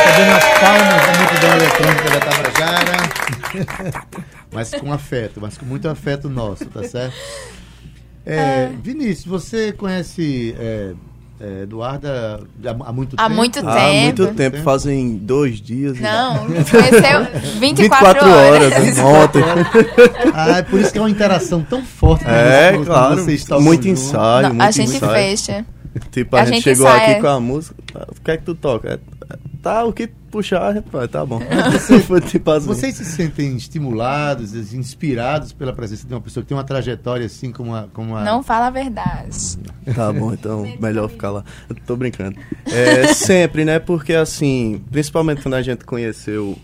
Fazendo 0.03 0.31
as 0.31 0.59
palmas 0.59 1.05
da 1.05 1.13
multidão 1.19 1.55
eletrônica 1.55 2.09
da 2.09 2.19
Tabajara. 2.19 4.07
mas 4.51 4.71
com 4.71 4.91
afeto, 4.91 5.39
mas 5.39 5.57
com 5.57 5.65
muito 5.65 5.87
afeto 5.87 6.29
nosso, 6.29 6.65
tá 6.65 6.83
certo? 6.83 7.15
É, 8.25 8.67
Vinícius, 8.81 9.25
você 9.25 9.71
conhece 9.71 10.55
é, 10.57 10.93
é, 11.43 11.63
Eduarda 11.63 12.39
há, 12.65 12.69
há 12.89 12.93
muito 12.93 13.15
Há 13.17 13.23
tempo? 13.23 13.35
muito 13.35 13.59
Há 13.59 13.75
tempo. 13.75 14.21
muito 14.23 14.27
tempo, 14.35 14.57
fazem 14.63 15.17
dois 15.17 15.59
dias. 15.59 15.99
Não, 15.99 16.45
conheceu 16.47 17.25
24, 17.59 17.59
24 17.59 18.29
horas. 18.29 18.73
horas, 18.73 18.97
ontem. 18.99 19.43
Ah, 20.33 20.57
é 20.57 20.61
por 20.63 20.79
isso 20.79 20.91
que 20.91 20.97
é 20.97 21.01
uma 21.01 21.09
interação 21.09 21.61
tão 21.61 21.83
forte. 21.83 22.25
É, 22.27 22.71
quando 22.73 22.85
claro. 22.85 23.15
Muito 23.61 23.83
junto. 23.83 23.87
ensaio, 23.89 24.43
Não, 24.43 24.49
muito 24.55 24.61
a 24.63 24.71
gente 24.71 24.95
ensaio. 24.95 25.11
fecha. 25.13 25.65
Tipo, 26.11 26.35
a, 26.35 26.41
A 26.41 26.45
gente, 26.45 26.55
gente 26.55 26.63
chegou 26.63 26.87
ensaia. 26.87 27.11
aqui 27.11 27.21
com 27.21 27.27
a 27.27 27.39
música. 27.39 27.75
O 28.09 28.21
que 28.21 28.31
é 28.31 28.37
que 28.37 28.43
tu 28.43 28.55
toca? 28.55 28.93
É, 28.93 28.99
Tá, 29.61 29.85
o 29.85 29.93
que 29.93 30.09
puxar, 30.33 30.73
rapaz, 30.73 31.11
tá 31.11 31.23
bom. 31.23 31.39
Assim. 31.75 31.99
Vocês 32.65 32.95
se 32.95 33.05
sentem 33.05 33.55
estimulados, 33.55 34.73
inspirados 34.73 35.53
pela 35.53 35.71
presença 35.71 36.07
de 36.07 36.13
uma 36.13 36.19
pessoa 36.19 36.43
que 36.43 36.49
tem 36.49 36.57
uma 36.57 36.63
trajetória 36.63 37.27
assim 37.27 37.51
como 37.51 37.75
a. 37.75 37.87
Como 37.93 38.15
a... 38.15 38.23
Não 38.23 38.41
fala 38.41 38.67
a 38.67 38.69
verdade. 38.71 39.37
Tá 39.93 40.11
bom, 40.11 40.33
então 40.33 40.65
melhor 40.79 41.07
ficar 41.07 41.29
lá. 41.29 41.45
Eu 41.69 41.75
Tô 41.85 41.95
brincando. 41.95 42.35
É, 42.65 43.13
sempre, 43.13 43.63
né? 43.63 43.77
Porque 43.77 44.13
assim, 44.13 44.83
principalmente 44.91 45.43
quando 45.43 45.53
a 45.53 45.61
gente 45.61 45.85
conheceu, 45.85 46.57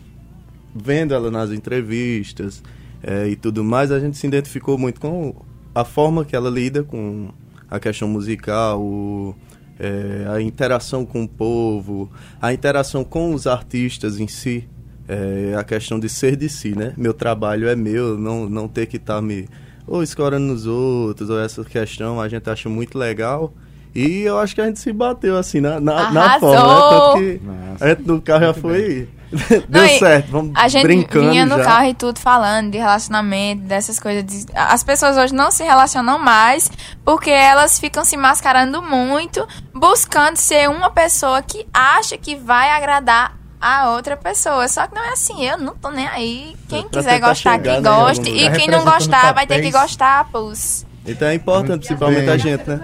vendo 0.76 1.14
ela 1.14 1.30
nas 1.30 1.52
entrevistas 1.52 2.64
é, 3.04 3.28
e 3.28 3.36
tudo 3.36 3.64
mais, 3.64 3.92
a 3.92 4.00
gente 4.00 4.18
se 4.18 4.26
identificou 4.26 4.78
muito 4.78 5.00
com 5.00 5.36
a 5.76 5.86
forma 5.86 6.26
que 6.26 6.36
ela 6.36 6.50
lida 6.50 6.84
com 6.84 7.30
a 7.70 7.80
questão 7.80 8.08
musical, 8.08 8.82
o, 8.82 9.36
é, 9.80 10.28
a 10.30 10.42
interação 10.42 11.06
com 11.06 11.24
o 11.24 11.28
povo, 11.28 12.12
a 12.42 12.54
interação 12.54 13.04
com 13.04 13.34
os 13.34 13.48
artistas 13.48 14.20
em 14.20 14.28
si. 14.28 14.68
É, 15.08 15.56
a 15.58 15.64
questão 15.64 16.00
de 16.00 16.08
ser 16.08 16.36
de 16.36 16.48
si, 16.48 16.76
né? 16.76 16.94
Meu 16.96 17.16
trabalho 17.16 17.68
é 17.68 17.76
meu, 17.76 18.16
não, 18.16 18.48
não 18.48 18.68
ter 18.68 18.86
que 18.86 18.98
estar 18.98 19.20
me 19.24 19.50
ou 19.88 20.04
escorando 20.04 20.46
nos 20.46 20.68
outros, 20.68 21.32
ou 21.32 21.40
essa 21.40 21.64
questão, 21.64 22.22
a 22.22 22.30
gente 22.30 22.48
acha 22.48 22.70
muito 22.70 22.96
legal. 22.96 23.52
E 23.96 24.22
eu 24.22 24.38
acho 24.38 24.54
que 24.54 24.62
a 24.62 24.66
gente 24.68 24.80
se 24.80 24.94
bateu 24.94 25.36
assim 25.36 25.60
na, 25.60 25.80
na, 25.80 26.12
na 26.12 26.40
forma, 26.40 26.62
né? 26.62 26.90
Tanto 26.90 27.18
que 27.18 27.46
Massa. 27.46 27.86
a 27.86 27.90
gente 27.90 28.08
no 28.08 28.22
carro 28.22 28.46
já 28.46 28.54
foi 28.54 29.10
Deu 29.70 29.82
não, 29.84 30.00
certo, 30.00 30.32
vamos 30.32 30.52
A 30.56 30.68
gente 30.68 30.84
brincando 30.84 31.30
vinha 31.30 31.46
no 31.46 31.58
já. 31.58 31.64
carro 31.64 31.86
e 31.88 31.94
tudo 31.94 32.20
falando 32.20 32.72
de 32.72 32.78
relacionamento, 32.78 33.62
dessas 33.64 34.00
coisas. 34.00 34.24
De... 34.26 34.46
As 34.56 34.84
pessoas 34.84 35.18
hoje 35.18 35.34
não 35.34 35.52
se 35.52 35.64
relacionam 35.64 36.18
mais 36.18 36.72
porque 37.06 37.30
elas 37.30 37.80
ficam 37.80 38.04
se 38.04 38.18
mascarando 38.18 38.82
muito, 38.82 39.48
buscando 39.74 40.38
ser 40.38 40.70
uma 40.70 40.90
pessoa 40.90 41.42
que 41.42 41.68
acha 41.74 42.18
que 42.18 42.36
vai 42.36 42.72
agradar 42.72 43.38
a 43.62 43.90
outra 43.92 44.18
pessoa. 44.18 44.68
Só 44.68 44.88
que 44.88 44.96
não 44.96 45.04
é 45.04 45.10
assim, 45.10 45.46
eu 45.46 45.58
não 45.58 45.76
tô 45.76 45.92
nem 45.92 46.08
aí. 46.08 46.56
Quem 46.68 46.88
Pra 46.88 47.00
quiser 47.00 47.20
gostar, 47.20 47.60
que 47.60 47.66
chegar, 47.66 47.82
né, 47.82 47.90
goste. 47.90 48.30
E 48.30 48.50
quem 48.52 48.68
não 48.68 48.84
gostar, 48.84 49.34
vai 49.34 49.46
ter 49.46 49.62
que 49.62 49.72
gostar, 49.72 50.26
pus. 50.32 50.86
Então 51.06 51.28
é 51.28 51.34
importante, 51.34 51.88
principalmente 51.88 52.30
a 52.30 52.38
gente, 52.38 52.70
né? 52.70 52.80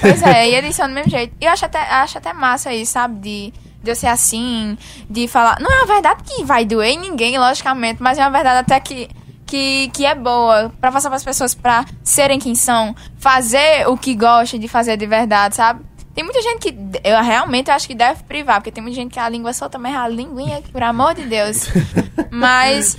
Pois 0.00 0.22
é, 0.22 0.48
e 0.50 0.54
eles 0.54 0.76
são 0.76 0.86
do 0.88 0.94
mesmo 0.94 1.10
jeito. 1.10 1.34
E 1.40 1.44
eu 1.44 1.50
acho 1.50 1.64
até, 1.64 1.80
acho 1.80 2.18
até 2.18 2.32
massa 2.32 2.72
isso, 2.74 2.92
sabe? 2.92 3.20
De, 3.20 3.54
de 3.82 3.90
eu 3.90 3.94
ser 3.94 4.08
assim, 4.08 4.76
de 5.08 5.26
falar. 5.28 5.58
Não 5.60 5.70
é 5.70 5.76
uma 5.78 5.86
verdade 5.86 6.22
que 6.24 6.44
vai 6.44 6.64
doer 6.64 6.90
em 6.90 6.98
ninguém, 6.98 7.38
logicamente, 7.38 8.02
mas 8.02 8.18
é 8.18 8.22
uma 8.22 8.30
verdade 8.30 8.58
até 8.58 8.80
que. 8.80 9.08
Que, 9.46 9.88
que 9.88 10.06
é 10.06 10.14
boa 10.14 10.72
pra 10.80 10.92
passar 10.92 11.10
pras 11.10 11.24
pessoas 11.24 11.56
pra 11.56 11.84
serem 12.04 12.38
quem 12.38 12.54
são, 12.54 12.94
fazer 13.18 13.84
o 13.88 13.96
que 13.96 14.14
gostam 14.14 14.60
de 14.60 14.68
fazer 14.68 14.96
de 14.96 15.04
verdade, 15.08 15.56
sabe? 15.56 15.84
Tem 16.14 16.22
muita 16.22 16.40
gente 16.40 16.60
que 16.60 16.78
eu 17.02 17.20
realmente 17.20 17.68
acho 17.68 17.88
que 17.88 17.94
deve 17.94 18.22
privar, 18.22 18.60
porque 18.60 18.70
tem 18.70 18.80
muita 18.80 18.94
gente 18.94 19.12
que 19.12 19.18
a 19.18 19.28
língua 19.28 19.52
solta, 19.52 19.76
mas 19.76 19.96
a 19.96 20.06
linguinha, 20.06 20.62
por 20.70 20.82
amor 20.84 21.14
de 21.14 21.22
Deus. 21.22 21.68
Mas, 22.30 22.96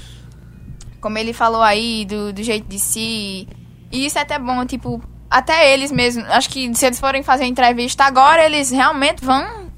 como 0.99 1.17
ele 1.17 1.31
falou 1.31 1.61
aí, 1.61 2.03
do, 2.03 2.33
do 2.33 2.43
jeito 2.43 2.67
de 2.67 2.79
si, 2.79 3.47
e 3.91 4.05
isso 4.05 4.17
é 4.17 4.21
até 4.21 4.37
bom, 4.37 4.65
tipo, 4.65 5.01
até 5.29 5.73
eles 5.73 5.91
mesmos, 5.91 6.25
acho 6.29 6.49
que 6.49 6.73
se 6.75 6.85
eles 6.85 6.99
forem 6.99 7.23
fazer 7.23 7.45
entrevista 7.45 8.03
agora, 8.03 8.45
eles 8.45 8.71
realmente 8.71 9.23
vão 9.23 9.70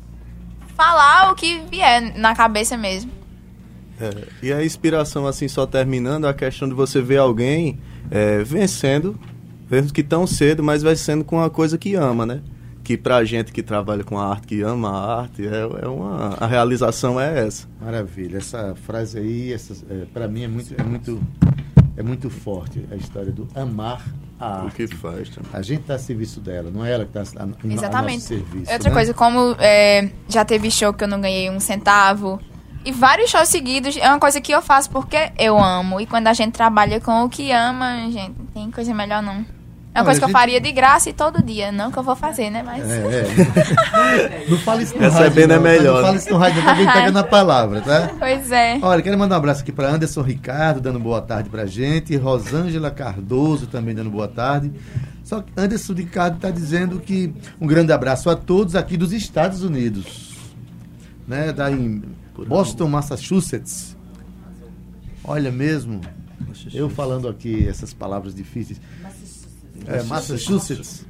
falar 0.76 1.32
o 1.32 1.36
que 1.36 1.62
vier 1.70 2.18
na 2.18 2.36
cabeça 2.36 2.78
mesmo. 2.78 3.12
É, 4.00 4.28
e 4.42 4.52
a 4.52 4.64
inspiração, 4.64 5.26
assim, 5.28 5.48
só 5.48 5.66
terminando, 5.66 6.26
a 6.26 6.34
questão 6.34 6.68
de 6.68 6.74
você 6.74 7.02
ver 7.02 7.18
alguém 7.18 7.80
é, 8.10 8.44
vencendo, 8.44 9.18
mesmo 9.70 9.94
que 9.94 10.04
tão 10.04 10.26
cedo, 10.26 10.64
mas 10.64 10.84
vencendo 10.84 11.24
com 11.24 11.38
uma 11.38 11.50
coisa 11.50 11.78
que 11.78 11.96
ama, 11.96 12.26
né? 12.26 12.42
Que 12.84 12.98
pra 12.98 13.24
gente 13.24 13.54
que 13.54 13.64
trabalha 13.64 14.04
com 14.04 14.20
a 14.20 14.28
arte, 14.28 14.48
que 14.48 14.62
ama 14.62 14.90
a 14.90 15.22
arte, 15.22 15.48
é, 15.48 15.86
é 15.86 15.88
uma, 15.88 16.36
a 16.36 16.48
realização 16.48 17.20
é 17.20 17.46
essa. 17.46 17.68
Maravilha. 17.80 18.38
Essa 18.38 18.76
frase 18.76 19.20
aí, 19.20 19.54
essa, 19.54 19.74
é, 19.90 20.06
para 20.12 20.28
mim 20.28 20.44
é 20.44 20.48
muito, 20.48 20.76
é 20.78 20.84
muito, 20.84 21.22
é 21.96 22.04
muito 22.04 22.30
forte 22.30 22.86
a 22.92 22.96
história 22.96 23.32
do 23.32 23.48
amar 23.56 24.04
a 24.44 24.62
O 24.64 24.66
arte. 24.66 24.88
que 24.88 24.96
faz 24.96 25.30
também. 25.30 25.50
A 25.54 25.62
gente 25.62 25.82
está 25.82 25.96
a 25.96 26.00
serviço 26.00 26.40
dela, 26.40 26.70
não 26.72 26.86
é 26.86 26.92
ela 26.92 27.06
que 27.06 27.18
está 27.18 27.40
a, 27.40 27.44
a, 27.44 27.46
a 27.46 27.48
nosso 27.48 27.68
Exatamente. 27.68 28.24
serviço. 28.24 28.72
Outra 28.72 28.90
né? 28.90 28.96
coisa, 28.96 29.14
como 29.14 29.56
é, 29.60 30.10
já 30.28 30.44
teve 30.46 30.70
show 30.70 30.94
que 30.94 31.04
eu 31.04 31.08
não 31.08 31.22
ganhei 31.22 31.50
um 31.50 31.60
centavo, 31.60 32.40
e 32.86 32.92
vários 32.92 33.30
shows 33.30 33.48
seguidos, 33.48 33.96
é 33.98 34.08
uma 34.10 34.20
coisa 34.20 34.42
que 34.42 34.52
eu 34.52 34.62
faço 34.62 34.90
porque 34.90 35.32
eu 35.40 35.58
amo. 35.58 36.02
E 36.02 36.06
quando 36.06 36.28
a 36.28 36.34
gente 36.34 36.52
trabalha 36.52 37.00
com 37.00 37.24
o 37.24 37.30
que 37.30 37.52
ama, 37.52 38.10
gente, 38.12 38.38
não 38.38 38.46
tem 38.48 38.70
coisa 38.72 38.94
melhor 38.94 39.22
não. 39.22 39.46
É 39.96 40.00
uma 40.00 40.06
coisa 40.06 40.20
que 40.20 40.26
eu 40.26 40.30
faria 40.30 40.60
de 40.60 40.72
graça 40.72 41.10
e 41.10 41.14
todo 41.14 41.44
dia. 41.44 41.72
Não 41.72 41.92
que 41.92 42.00
eu 42.00 42.04
vou 42.04 42.16
fazer, 42.16 42.50
né? 42.50 42.64
Mas. 42.64 42.90
É, 42.90 42.98
é. 42.98 44.46
Não 44.50 44.58
fala 44.58 44.82
isso 44.82 44.98
no 44.98 45.08
rádio, 45.08 45.44
é 45.44 45.48
não, 45.48 45.62
melhor, 45.62 45.96
Não 45.96 46.02
fala 46.02 46.12
né? 46.14 46.18
isso 46.18 46.30
no 46.32 46.38
rádio, 46.38 46.64
também 46.64 46.86
pega 46.86 47.12
na 47.12 47.24
palavra, 47.24 47.82
tá? 47.82 48.12
Pois 48.18 48.52
é. 48.52 48.80
Olha, 48.82 49.02
quero 49.02 49.18
mandar 49.18 49.36
um 49.36 49.38
abraço 49.38 49.62
aqui 49.62 49.72
para 49.72 49.90
Anderson 49.90 50.22
Ricardo, 50.22 50.82
dando 50.82 51.00
boa 51.00 51.22
tarde 51.22 51.50
pra 51.50 51.66
gente. 51.68 52.16
Rosângela 52.16 52.90
Cardoso 52.90 53.68
também 53.68 53.94
dando 53.94 54.10
boa 54.10 54.28
tarde. 54.28 54.72
Só 55.24 55.42
que 55.42 55.52
Anderson 55.56 55.94
Ricardo 55.94 56.36
está 56.36 56.50
dizendo 56.50 57.00
que 57.00 57.34
um 57.62 57.68
grande 57.68 57.92
abraço 57.92 58.30
a 58.30 58.36
todos 58.36 58.76
aqui 58.76 58.98
dos 58.98 59.14
Estados 59.14 59.64
Unidos. 59.64 60.34
Né, 61.28 61.54
da 61.54 61.72
em 61.72 62.04
Boston, 62.48 62.88
Massachusetts. 62.88 63.96
Olha 65.24 65.52
mesmo, 65.52 66.02
eu 66.74 66.90
falando 66.90 67.30
aqui 67.30 67.66
essas 67.68 67.94
palavras 67.94 68.36
difíceis. 68.36 68.82
É, 69.88 70.04
Massachusetts. 70.04 71.06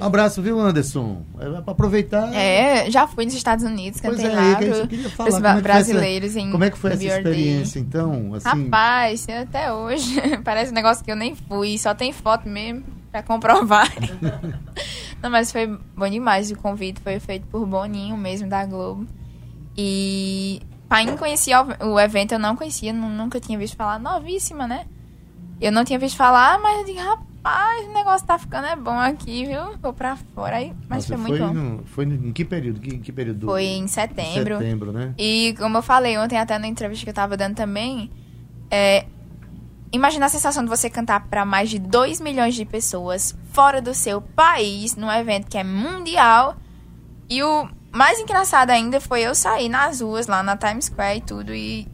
Um 0.00 0.04
abraço, 0.04 0.40
viu, 0.40 0.60
Anderson? 0.60 1.22
É 1.40 1.60
para 1.60 1.72
aproveitar. 1.72 2.32
É, 2.32 2.88
já 2.88 3.06
fui 3.08 3.24
nos 3.24 3.34
Estados 3.34 3.64
Unidos, 3.64 4.00
Pois 4.00 4.16
cantei 4.16 4.30
é, 4.30 4.34
lá 4.34 4.54
que 4.56 4.64
a 4.64 4.66
gente 4.68 4.78
pro, 4.78 4.88
queria 4.88 5.10
falar. 5.10 5.30
Como 5.30 5.36
é 5.36 5.40
que 5.40 5.42
foi 5.42 5.48
essa- 5.50 5.62
brasileiros 5.62 6.36
em 6.36 6.50
Como 6.52 6.64
é 6.64 6.70
que 6.70 6.78
foi 6.78 6.90
essa 6.92 6.98
BRD. 7.00 7.16
experiência, 7.16 7.78
então? 7.80 8.34
Assim, 8.34 8.48
Rapaz, 8.64 9.26
até 9.28 9.72
hoje 9.72 10.20
parece 10.44 10.70
um 10.70 10.74
negócio 10.74 11.04
que 11.04 11.10
eu 11.10 11.16
nem 11.16 11.34
fui, 11.34 11.76
só 11.78 11.94
tem 11.94 12.12
foto 12.12 12.48
mesmo 12.48 12.84
pra 13.10 13.24
comprovar. 13.24 13.92
Não, 15.20 15.30
mas 15.30 15.50
foi 15.50 15.66
bom 15.96 16.08
demais. 16.08 16.50
O 16.52 16.56
convite 16.56 17.00
foi 17.00 17.18
feito 17.18 17.46
por 17.48 17.66
Boninho 17.66 18.16
mesmo, 18.16 18.48
da 18.48 18.64
Globo. 18.66 19.04
E 19.76 20.60
Paim 20.88 21.16
conhecia 21.16 21.60
o 21.84 21.98
evento, 21.98 22.32
eu 22.32 22.38
não 22.38 22.54
conhecia, 22.54 22.92
nu- 22.92 23.08
nunca 23.08 23.40
tinha 23.40 23.58
visto 23.58 23.76
falar. 23.76 23.98
Novíssima, 23.98 24.66
né? 24.66 24.84
Eu 25.60 25.72
não 25.72 25.84
tinha 25.84 25.98
visto 25.98 26.16
falar, 26.16 26.58
mas 26.60 26.80
eu 26.80 26.84
digo, 26.84 26.98
rapaz, 27.00 27.86
o 27.88 27.92
negócio 27.94 28.26
tá 28.26 28.38
ficando 28.38 28.66
é 28.66 28.76
bom 28.76 28.98
aqui, 28.98 29.46
viu? 29.46 29.76
Vou 29.80 29.92
pra 29.92 30.16
fora 30.34 30.56
aí. 30.56 30.72
Mas 30.88 31.08
Nossa, 31.08 31.22
foi 31.22 31.30
muito 31.32 31.46
bom. 31.46 31.52
no- 31.54 31.86
foi 31.86 32.04
em 32.04 32.32
que 32.32 32.44
período? 32.44 32.80
Que- 32.80 32.94
Em 32.96 33.00
que 33.00 33.12
período? 33.12 33.40
do- 33.40 33.46
Foi 33.46 33.64
em 33.64 33.86
setembro. 33.88 34.58
Setembro, 34.58 34.92
né? 34.92 35.14
E 35.16 35.54
como 35.58 35.78
eu 35.78 35.82
falei 35.82 36.18
ontem, 36.18 36.38
até 36.38 36.58
na 36.58 36.66
entrevista 36.66 37.04
que 37.04 37.10
eu 37.10 37.14
tava 37.14 37.36
dando 37.36 37.54
também, 37.54 38.10
é, 38.70 39.06
imagina 39.92 40.26
a 40.26 40.28
sensação 40.28 40.62
de 40.62 40.68
você 40.68 40.90
cantar 40.90 41.26
para 41.28 41.44
mais 41.44 41.70
de 41.70 41.78
2 41.78 42.20
milhões 42.20 42.54
de 42.54 42.64
pessoas 42.66 43.34
fora 43.52 43.80
do 43.80 43.94
seu 43.94 44.20
país, 44.20 44.94
num 44.96 45.10
evento 45.10 45.46
que 45.48 45.56
é 45.56 45.64
mundial. 45.64 46.56
E 47.30 47.42
o 47.42 47.68
mais 47.92 48.18
engraçado 48.20 48.70
ainda 48.70 49.00
foi 49.00 49.22
eu 49.22 49.34
sair 49.34 49.68
nas 49.70 50.00
ruas, 50.02 50.26
lá 50.26 50.42
na 50.42 50.54
Times 50.56 50.84
Square 50.86 51.18
e 51.18 51.20
tudo, 51.22 51.54
e. 51.54 51.88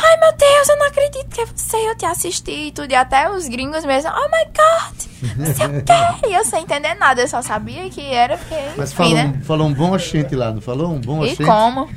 Ai 0.00 0.16
meu 0.18 0.32
Deus, 0.36 0.68
eu 0.68 0.78
não 0.78 0.86
acredito 0.86 1.26
que 1.28 1.40
é 1.40 1.46
você, 1.46 1.76
eu 1.76 1.96
te 1.96 2.06
assisti 2.06 2.50
e 2.68 2.72
tudo. 2.72 2.90
E 2.90 2.94
até 2.94 3.30
os 3.30 3.48
gringos 3.48 3.84
mesmo, 3.84 4.10
oh 4.10 4.28
my 4.28 4.44
god, 4.46 5.36
não 5.36 5.46
sei 5.54 5.66
o 5.66 5.82
quê. 5.84 6.28
E 6.28 6.34
eu 6.34 6.44
sem 6.44 6.62
entender 6.62 6.94
nada, 6.94 7.20
eu 7.22 7.28
só 7.28 7.42
sabia 7.42 7.88
que 7.90 8.00
era 8.12 8.38
porque. 8.38 8.54
Mas 8.76 8.90
enfim, 8.92 8.96
falou, 8.96 9.14
né? 9.14 9.24
um, 9.36 9.42
falou 9.44 9.66
um 9.68 9.74
bom 9.74 9.92
oxente 9.94 10.34
lá, 10.36 10.52
não 10.52 10.60
falou? 10.60 10.92
Um 10.92 11.00
bom 11.00 11.24
E 11.24 11.32
oxente? 11.32 11.44
como? 11.44 11.88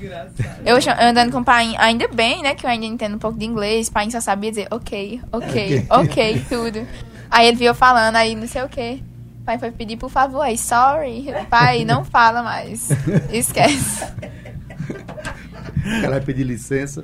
Eu 0.66 0.82
cha- 0.82 0.98
andando 1.02 1.32
com 1.32 1.40
o 1.40 1.46
pai, 1.46 1.76
ainda 1.78 2.08
bem, 2.08 2.42
né, 2.42 2.56
que 2.56 2.66
eu 2.66 2.70
ainda 2.70 2.86
entendo 2.86 3.16
um 3.16 3.20
pouco 3.20 3.38
de 3.38 3.46
inglês. 3.46 3.88
O 3.88 3.92
pai 3.92 4.10
só 4.12 4.20
sabia 4.20 4.50
dizer 4.50 4.68
ok, 4.72 5.22
ok, 5.32 5.86
ok, 5.90 6.46
tudo. 6.50 6.88
Aí 7.30 7.48
ele 7.48 7.58
viu 7.58 7.68
eu 7.68 7.76
falando, 7.76 8.16
aí 8.16 8.36
não 8.36 8.48
sei 8.48 8.64
o 8.64 8.70
que. 8.70 9.04
O 9.42 9.44
pai 9.46 9.58
foi 9.58 9.72
pedir 9.72 9.98
por 9.98 10.10
favor, 10.10 10.42
aí 10.42 10.58
sorry. 10.58 11.34
Pai, 11.50 11.84
não 11.86 12.04
fala 12.06 12.44
mais. 12.44 12.90
Esquece. 13.32 14.06
Ela 16.04 16.12
vai 16.12 16.22
pedir 16.22 16.44
licença. 16.44 17.04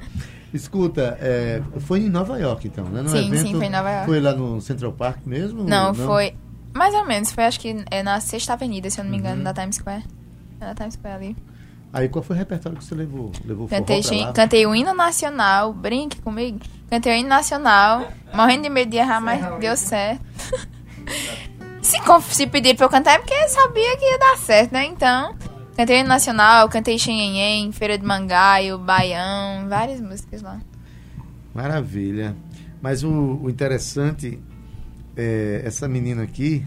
Escuta, 0.54 1.18
é, 1.22 1.62
foi 1.82 2.00
em 2.00 2.10
Nova 2.10 2.38
York, 2.40 2.68
então, 2.68 2.86
né? 2.86 3.02
No 3.02 3.10
Sim, 3.10 3.28
evento, 3.28 3.42
sim, 3.48 3.52
foi 3.54 3.66
em 3.66 3.70
Nova 3.70 3.90
York. 3.92 4.06
Foi 4.06 4.20
lá 4.22 4.34
no 4.34 4.62
Central 4.62 4.94
Park 4.94 5.20
mesmo? 5.26 5.64
Não, 5.64 5.94
foi. 5.94 6.34
Mais 6.74 6.94
ou 6.94 7.06
menos, 7.06 7.32
foi 7.32 7.44
acho 7.46 7.60
que 7.60 7.84
é 7.92 8.02
na 8.04 8.20
sexta 8.22 8.54
avenida, 8.54 8.90
se 8.90 9.00
eu 9.00 9.04
não 9.04 9.12
me 9.12 9.18
Uhum. 9.18 9.24
engano, 9.24 9.44
da 9.44 9.54
Times 9.54 9.76
Square. 9.78 10.04
Na 10.60 10.74
Times 10.76 10.94
Square 10.94 11.16
ali. 11.16 11.36
Aí 11.92 12.08
qual 12.10 12.22
foi 12.24 12.36
o 12.36 12.40
repertório 12.40 12.78
que 12.78 12.84
você 12.84 12.94
levou? 12.96 13.32
Levou 13.46 13.68
Cantei, 13.68 14.02
forró 14.04 14.16
pra 14.18 14.28
lá? 14.28 14.34
cantei 14.34 14.66
o 14.68 14.76
hino 14.76 14.94
nacional, 14.94 15.74
brinque 15.74 16.22
comigo. 16.22 16.60
Cantei 16.90 17.14
o 17.14 17.16
hino 17.20 17.30
nacional, 17.30 18.08
morrendo 18.34 18.64
de 18.64 18.70
medo 18.70 18.92
de 18.92 18.98
errar, 18.98 19.20
mas 19.22 19.42
deu 19.60 19.76
certo. 19.76 20.22
se, 21.82 21.98
se 22.36 22.48
pedir 22.48 22.76
pra 22.76 22.86
eu 22.86 22.90
cantar 22.90 23.14
é 23.16 23.18
porque 23.20 23.34
eu 23.34 23.50
sabia 23.50 23.98
que 23.98 24.06
ia 24.06 24.20
dar 24.20 24.38
certo, 24.38 24.72
né? 24.74 24.86
Então, 24.86 25.36
cantei 25.78 26.04
nacional, 26.04 26.68
cantei 26.68 26.98
Xenhenhen, 26.98 27.72
Feira 27.72 27.98
de 27.98 28.04
Mangaio, 28.06 28.80
Baião, 28.80 29.70
várias 29.70 30.02
músicas 30.02 30.42
lá. 30.42 30.60
Maravilha. 31.54 32.36
Mas 32.82 33.04
o, 33.04 33.40
o 33.42 33.50
interessante 33.50 34.40
é 35.16 35.62
essa 35.64 35.88
menina 35.88 36.24
aqui, 36.24 36.66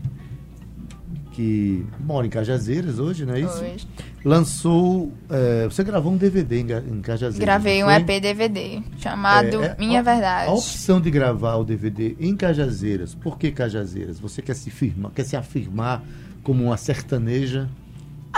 que 1.32 1.86
mora 2.00 2.26
em 2.26 2.30
Cajazeiras 2.30 2.98
hoje, 2.98 3.24
não 3.24 3.34
é 3.34 3.40
isso? 3.40 3.62
Hoje. 3.62 3.86
Lançou. 4.24 5.12
é, 5.30 5.64
você 5.64 5.82
gravou 5.82 6.12
um 6.12 6.16
DVD 6.16 6.60
em, 6.60 6.66
em 6.92 7.00
Cajazeiras. 7.00 7.38
Gravei 7.38 7.82
um? 7.82 7.90
EP 7.90 8.06
DVD 8.20 8.82
chamado 8.98 9.62
É, 9.62 9.66
é, 9.66 9.76
Minha 9.78 10.00
a- 10.00 10.02
Verdade. 10.02 10.50
A 10.50 10.52
opção 10.52 11.00
de 11.00 11.10
gravar 11.10 11.56
o 11.56 11.64
DVD 11.64 12.16
em 12.20 12.36
Cajazeiras, 12.36 13.14
por 13.14 13.38
que 13.38 13.50
Cajazeiras? 13.50 14.18
Você 14.20 14.42
quer 14.42 14.54
se 14.54 14.70
firmar, 14.70 15.12
quer 15.12 15.24
se 15.24 15.36
afirmar 15.36 16.02
como 16.42 16.64
uma 16.64 16.76
sertaneja? 16.76 17.68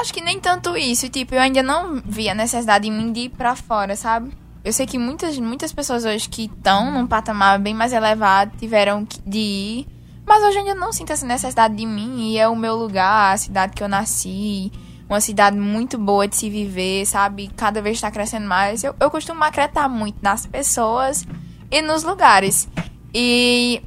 Acho 0.03 0.13
que 0.13 0.21
nem 0.21 0.41
tanto 0.41 0.77
isso. 0.77 1.09
Tipo, 1.09 1.37
eu 1.37 1.41
ainda 1.41 1.63
não 1.63 2.03
vi 2.05 2.29
a 2.29 2.35
necessidade 2.35 2.89
em 2.89 2.91
mim 2.91 3.13
de 3.13 3.21
ir 3.21 3.29
pra 3.29 3.55
fora, 3.55 3.95
sabe? 3.95 4.33
Eu 4.65 4.73
sei 4.73 4.85
que 4.85 4.99
muitas, 4.99 5.39
muitas 5.39 5.73
pessoas 5.73 6.05
hoje 6.05 6.29
que 6.29 6.47
estão 6.47 6.91
num 6.91 7.07
patamar 7.07 7.57
bem 7.61 7.73
mais 7.73 7.93
elevado 7.93 8.51
tiveram 8.59 9.07
de 9.25 9.39
ir. 9.39 9.87
Mas 10.27 10.43
hoje 10.43 10.59
ainda 10.59 10.75
não 10.75 10.93
sinto 10.93 11.13
essa 11.13 11.25
necessidade 11.25 11.77
de 11.77 11.87
mim. 11.87 12.33
E 12.33 12.37
é 12.37 12.49
o 12.49 12.57
meu 12.57 12.75
lugar, 12.75 13.33
a 13.33 13.37
cidade 13.37 13.75
que 13.75 13.83
eu 13.83 13.89
nasci. 13.89 14.73
Uma 15.09 15.21
cidade 15.21 15.57
muito 15.57 15.97
boa 15.97 16.27
de 16.27 16.35
se 16.35 16.51
viver, 16.51 17.07
sabe? 17.07 17.49
Cada 17.57 17.81
vez 17.81 17.99
está 17.99 18.11
crescendo 18.11 18.49
mais. 18.49 18.83
Eu, 18.83 18.97
eu 18.99 19.09
costumo 19.09 19.45
acreditar 19.45 19.89
muito 19.89 20.19
nas 20.21 20.47
pessoas 20.47 21.25
e 21.71 21.81
nos 21.81 22.03
lugares. 22.03 22.69
E 23.15 23.81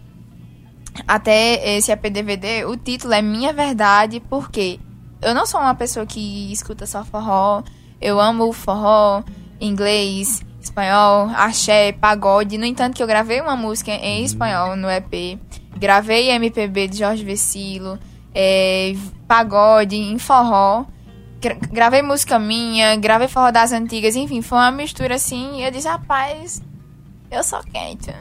até 1.06 1.76
esse 1.76 1.92
APDVD, 1.92 2.64
o 2.64 2.78
título 2.78 3.14
é 3.14 3.22
Minha 3.22 3.52
Verdade, 3.52 4.22
porque 4.30 4.80
eu 5.26 5.36
não 5.36 5.46
sou 5.46 5.60
uma 5.60 5.76
pessoa 5.76 6.06
que 6.06 6.52
escuta 6.52 6.86
só 6.86 7.04
forró. 7.04 7.64
Eu 8.02 8.20
amo 8.20 8.52
forró, 8.54 9.24
inglês, 9.60 10.44
espanhol, 10.62 11.30
axé, 11.36 11.92
pagode. 11.94 12.58
No 12.58 12.66
entanto, 12.66 12.96
que 12.96 13.04
eu 13.04 13.08
gravei 13.08 13.42
uma 13.42 13.56
música 13.56 13.92
em 13.92 14.24
espanhol 14.24 14.76
no 14.76 14.90
EP. 14.90 15.40
Gravei 15.78 16.30
MPB 16.32 16.88
de 16.88 17.00
Jorge 17.00 17.24
Vecilo, 17.24 18.00
é, 18.34 18.94
pagode, 19.28 19.96
em 19.96 20.18
forró. 20.18 20.86
Gra- 21.42 21.58
Gravei 21.72 22.02
música 22.02 22.40
minha, 22.40 22.96
gravei 22.96 23.28
forró 23.28 23.52
das 23.52 23.72
antigas, 23.74 24.16
enfim, 24.16 24.42
foi 24.42 24.58
uma 24.58 24.72
mistura 24.72 25.16
assim. 25.16 25.60
E 25.60 25.64
eu 25.66 25.72
disse, 25.72 25.88
rapaz, 25.88 26.62
eu 27.30 27.44
sou 27.44 27.62
quente. 27.64 28.14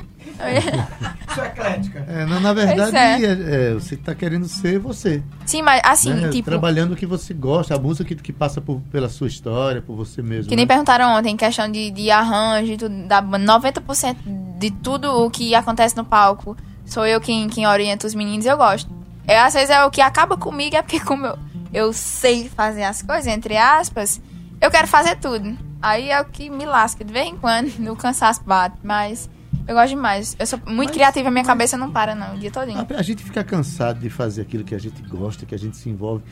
É, 2.06 2.24
na, 2.26 2.40
na 2.40 2.52
verdade, 2.52 2.96
é. 2.96 3.22
é, 3.22 3.70
é, 3.70 3.74
você 3.74 3.94
está 3.94 4.14
querendo 4.14 4.46
ser 4.46 4.78
você. 4.78 5.22
Sim, 5.44 5.62
mas 5.62 5.80
assim, 5.84 6.12
né? 6.12 6.28
tipo. 6.28 6.48
Trabalhando 6.48 6.92
o 6.92 6.96
que 6.96 7.06
você 7.06 7.34
gosta, 7.34 7.74
a 7.74 7.78
música 7.78 8.04
que, 8.04 8.14
que 8.14 8.32
passa 8.32 8.60
por- 8.60 8.80
pela 8.90 9.08
sua 9.08 9.26
história, 9.26 9.82
por 9.82 9.96
você 9.96 10.22
mesmo. 10.22 10.48
Que 10.48 10.56
nem 10.56 10.64
né? 10.64 10.68
perguntaram 10.68 11.16
ontem, 11.16 11.36
questão 11.36 11.70
de, 11.70 11.90
de 11.90 12.10
arranjo 12.10 12.72
e 12.72 12.76
tudo, 12.76 13.06
da 13.06 13.20
banda. 13.20 13.58
90% 13.58 14.16
de 14.58 14.70
tudo 14.70 15.24
o 15.24 15.30
que 15.30 15.54
acontece 15.54 15.96
no 15.96 16.04
palco 16.04 16.56
sou 16.84 17.06
eu 17.06 17.20
quem, 17.20 17.48
quem 17.48 17.66
orienta 17.66 18.06
os 18.06 18.14
meninos 18.14 18.46
eu 18.46 18.56
gosto. 18.56 18.90
É, 19.26 19.38
às 19.40 19.54
vezes 19.54 19.70
é 19.70 19.84
o 19.84 19.90
que 19.90 20.00
acaba 20.00 20.36
comigo, 20.36 20.76
é 20.76 20.82
porque 20.82 21.00
como 21.00 21.26
eu, 21.26 21.38
eu 21.72 21.92
sei 21.92 22.48
fazer 22.48 22.84
as 22.84 23.02
coisas, 23.02 23.26
entre 23.26 23.56
aspas, 23.56 24.20
eu 24.60 24.70
quero 24.70 24.86
fazer 24.86 25.16
tudo. 25.16 25.56
Aí 25.80 26.10
é 26.10 26.20
o 26.20 26.24
que 26.24 26.48
me 26.50 26.64
lasca 26.64 27.04
de 27.04 27.12
vez 27.12 27.26
em 27.26 27.36
quando, 27.36 27.68
o 27.90 27.96
cansaço 27.96 28.42
bate, 28.44 28.76
mas 28.82 29.28
eu 29.66 29.74
gosto 29.74 29.88
demais. 29.90 30.36
Eu 30.38 30.46
sou 30.46 30.58
muito 30.66 30.88
Mas- 30.88 30.90
criativa, 30.92 31.30
minha 31.30 31.44
cabeça 31.44 31.76
não 31.76 31.90
para 31.90 32.14
não, 32.14 32.34
o 32.34 32.38
dia 32.38 32.50
todinho. 32.50 32.78
A, 32.78 32.98
a 32.98 33.02
gente 33.02 33.22
fica 33.22 33.42
cansado 33.44 33.98
de 34.00 34.10
fazer 34.10 34.42
aquilo 34.42 34.64
que 34.64 34.74
a 34.74 34.78
gente 34.78 35.00
gosta, 35.02 35.44
que 35.46 35.54
a 35.54 35.58
gente 35.58 35.76
se 35.76 35.88
envolve. 35.88 36.22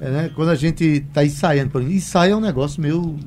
É, 0.00 0.10
né? 0.10 0.30
Quando 0.34 0.50
a 0.50 0.54
gente 0.54 1.00
tá 1.12 1.24
ensaiando, 1.24 1.70
por 1.70 1.80
exemplo, 1.80 1.96
ensaio 1.96 2.32
é 2.32 2.36
um 2.36 2.40
negócio 2.40 2.80
meio 2.80 3.18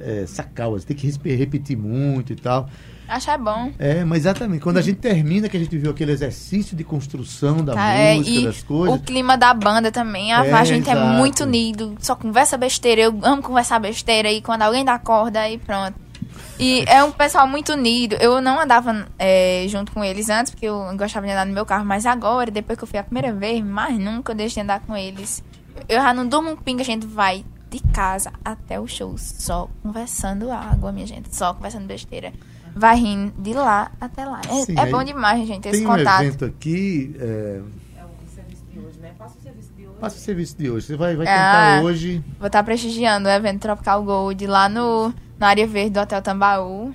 é, 0.00 0.24
sacal, 0.26 0.72
você 0.72 0.86
tem 0.86 0.96
que 0.96 1.34
repetir 1.34 1.76
muito 1.76 2.32
e 2.32 2.36
tal. 2.36 2.68
Acho 3.08 3.28
é 3.32 3.36
bom. 3.36 3.72
É, 3.76 4.04
mas 4.04 4.18
exatamente, 4.20 4.62
quando 4.62 4.76
a 4.76 4.80
gente 4.80 4.98
termina, 4.98 5.48
que 5.48 5.56
a 5.56 5.60
gente 5.60 5.76
viu 5.76 5.90
aquele 5.90 6.12
exercício 6.12 6.76
de 6.76 6.84
construção 6.84 7.56
da 7.64 7.74
Tá, 7.74 7.90
é, 7.92 8.14
música, 8.14 8.38
e 8.38 8.44
das 8.44 8.62
coisas. 8.62 8.96
o 8.96 9.02
clima 9.02 9.36
da 9.36 9.52
banda 9.52 9.90
também. 9.90 10.32
A, 10.32 10.46
É, 10.46 10.52
a 10.52 10.64
gente 10.64 10.88
é 10.88 10.92
exato. 10.92 11.16
muito 11.18 11.42
unido, 11.42 11.96
só 11.98 12.14
conversa 12.14 12.56
besteira. 12.56 13.00
Eu 13.00 13.18
amo 13.22 13.42
conversar 13.42 13.80
besteira 13.80 14.30
e 14.30 14.40
quando 14.40 14.62
alguém 14.62 14.84
dá 14.84 14.96
corda, 14.96 15.40
aí 15.40 15.58
pronto. 15.58 15.94
E 16.58 16.84
é 16.86 17.02
um 17.02 17.10
pessoal 17.10 17.46
muito 17.48 17.72
unido. 17.72 18.14
Eu 18.20 18.40
não 18.40 18.60
andava 18.60 19.06
é, 19.18 19.64
junto 19.68 19.92
com 19.92 20.04
eles 20.04 20.28
antes, 20.28 20.50
porque 20.50 20.66
eu 20.66 20.78
gostava 20.96 21.26
de 21.26 21.32
andar 21.32 21.46
no 21.46 21.52
meu 21.52 21.64
carro, 21.64 21.84
mas 21.84 22.04
agora, 22.06 22.50
depois 22.50 22.76
que 22.78 22.84
eu 22.84 22.88
fui 22.88 22.98
a 22.98 23.02
primeira 23.04 23.32
vez, 23.32 23.64
mais 23.64 23.98
nunca 23.98 24.32
eu 24.32 24.36
deixo 24.36 24.54
de 24.56 24.60
andar 24.60 24.80
com 24.80 24.96
eles. 24.96 25.42
Eu 25.88 26.00
já 26.02 26.12
não 26.12 26.26
durmo 26.26 26.50
um 26.50 26.56
pingo, 26.56 26.82
a 26.82 26.84
gente 26.84 27.06
vai 27.06 27.44
de 27.70 27.80
casa 27.92 28.32
até 28.44 28.78
o 28.80 28.86
show, 28.86 29.14
só 29.16 29.68
conversando 29.82 30.50
água, 30.50 30.90
minha 30.92 31.06
gente, 31.06 31.34
só 31.34 31.54
conversando 31.54 31.86
besteira. 31.86 32.32
Vai 32.74 32.96
rindo 32.96 33.32
de 33.38 33.52
lá 33.54 33.90
até 34.00 34.24
lá. 34.24 34.40
É, 34.48 34.64
Sim, 34.64 34.78
é 34.78 34.86
bom 34.86 35.02
demais, 35.02 35.46
gente, 35.46 35.68
esse 35.68 35.78
Tem 35.78 35.86
um 35.86 35.90
contato. 35.90 36.22
evento 36.22 36.44
aqui. 36.44 37.14
É... 37.18 37.60
Passa 40.00 40.16
o 40.16 40.20
serviço 40.20 40.56
de 40.56 40.70
hoje. 40.70 40.86
Você 40.86 40.96
vai, 40.96 41.14
vai 41.14 41.26
Ah. 41.26 41.30
cantar 41.30 41.82
hoje. 41.84 42.24
Vou 42.38 42.46
estar 42.46 42.62
prestigiando 42.62 43.28
o 43.28 43.30
evento 43.30 43.60
Tropical 43.60 44.02
Gold 44.02 44.46
lá 44.46 44.66
no, 44.66 45.12
na 45.40 45.48
área 45.48 45.66
verde 45.66 45.90
do 45.90 46.00
Hotel 46.00 46.20
Tambaú. 46.20 46.94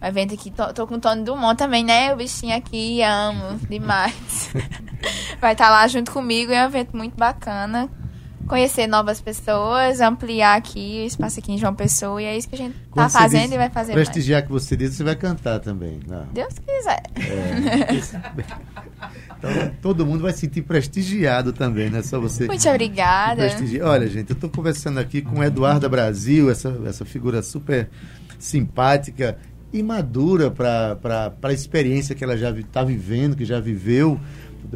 O 0.00 0.06
evento 0.06 0.34
aqui, 0.34 0.50
tô, 0.50 0.72
tô 0.72 0.86
com 0.86 0.94
o 0.94 1.00
Tony 1.00 1.22
Dumont 1.22 1.56
também, 1.56 1.84
né? 1.84 2.12
O 2.12 2.16
bichinho 2.16 2.56
aqui, 2.56 3.02
amo 3.02 3.58
demais. 3.68 4.50
Vai 5.40 5.52
estar 5.52 5.70
lá 5.70 5.86
junto 5.86 6.10
comigo, 6.10 6.50
é 6.50 6.62
um 6.62 6.66
evento 6.66 6.96
muito 6.96 7.14
bacana. 7.16 7.88
Conhecer 8.46 8.86
novas 8.86 9.20
pessoas, 9.20 10.00
ampliar 10.00 10.56
aqui 10.56 11.02
o 11.02 11.06
espaço 11.06 11.38
aqui 11.38 11.52
em 11.52 11.58
João 11.58 11.74
Pessoa. 11.74 12.20
E 12.20 12.24
é 12.24 12.36
isso 12.36 12.48
que 12.48 12.54
a 12.54 12.58
gente 12.58 12.74
tá 12.74 12.80
Quando 12.90 13.10
você 13.10 13.18
fazendo 13.18 13.42
diz 13.42 13.52
e 13.52 13.56
vai 13.56 13.70
fazer 13.70 13.94
mais. 13.94 14.08
Prestigiar 14.08 14.42
que 14.42 14.52
você 14.52 14.76
diz, 14.76 14.94
você 14.94 15.04
vai 15.04 15.16
cantar 15.16 15.60
também. 15.60 16.00
Não. 16.06 16.26
Deus 16.32 16.54
quiser. 16.58 17.02
Então, 19.36 19.70
todo 19.82 20.06
mundo 20.06 20.22
vai 20.22 20.32
se 20.32 20.40
sentir 20.40 20.62
prestigiado 20.62 21.52
também, 21.52 21.90
não 21.90 21.98
é 21.98 22.02
só 22.02 22.18
você. 22.18 22.46
Muito 22.46 22.66
obrigada. 22.66 23.42
prestigiar. 23.42 23.88
Olha, 23.88 24.08
gente, 24.08 24.30
eu 24.30 24.34
estou 24.34 24.48
conversando 24.48 24.98
aqui 24.98 25.20
com 25.20 25.44
Eduarda 25.44 25.86
Brasil, 25.86 26.50
essa, 26.50 26.74
essa 26.86 27.04
figura 27.04 27.42
super 27.42 27.90
simpática 28.38 29.36
e 29.72 29.82
madura 29.82 30.50
para 30.50 31.34
a 31.42 31.52
experiência 31.52 32.14
que 32.14 32.24
ela 32.24 32.38
já 32.38 32.50
está 32.50 32.82
vivendo, 32.82 33.36
que 33.36 33.44
já 33.44 33.60
viveu. 33.60 34.18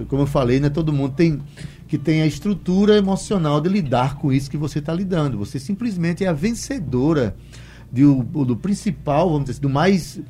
Como 0.09 0.23
eu 0.23 0.27
falei, 0.27 0.61
né, 0.61 0.69
todo 0.69 0.93
mundo 0.93 1.15
tem 1.15 1.41
que 1.89 1.97
tem 1.99 2.21
a 2.23 2.27
estrutura 2.27 2.97
emocional 2.97 3.61
de 3.61 3.69
lidar 3.69 4.17
com 4.17 4.31
isso 4.33 4.51
que 4.51 4.57
você 4.59 4.79
está 4.79 4.93
lidando. 4.93 5.39
Você 5.39 5.59
simplesmente 5.59 6.23
é 6.25 6.29
a 6.29 6.33
vencedora 6.33 7.35
de, 7.91 8.05
o- 8.05 8.23
do 8.23 8.55
principal, 8.57 9.29
vamos 9.31 9.45
dizer 9.47 9.53
assim, 9.53 9.61
do 9.63 9.71
mais, 9.71 10.21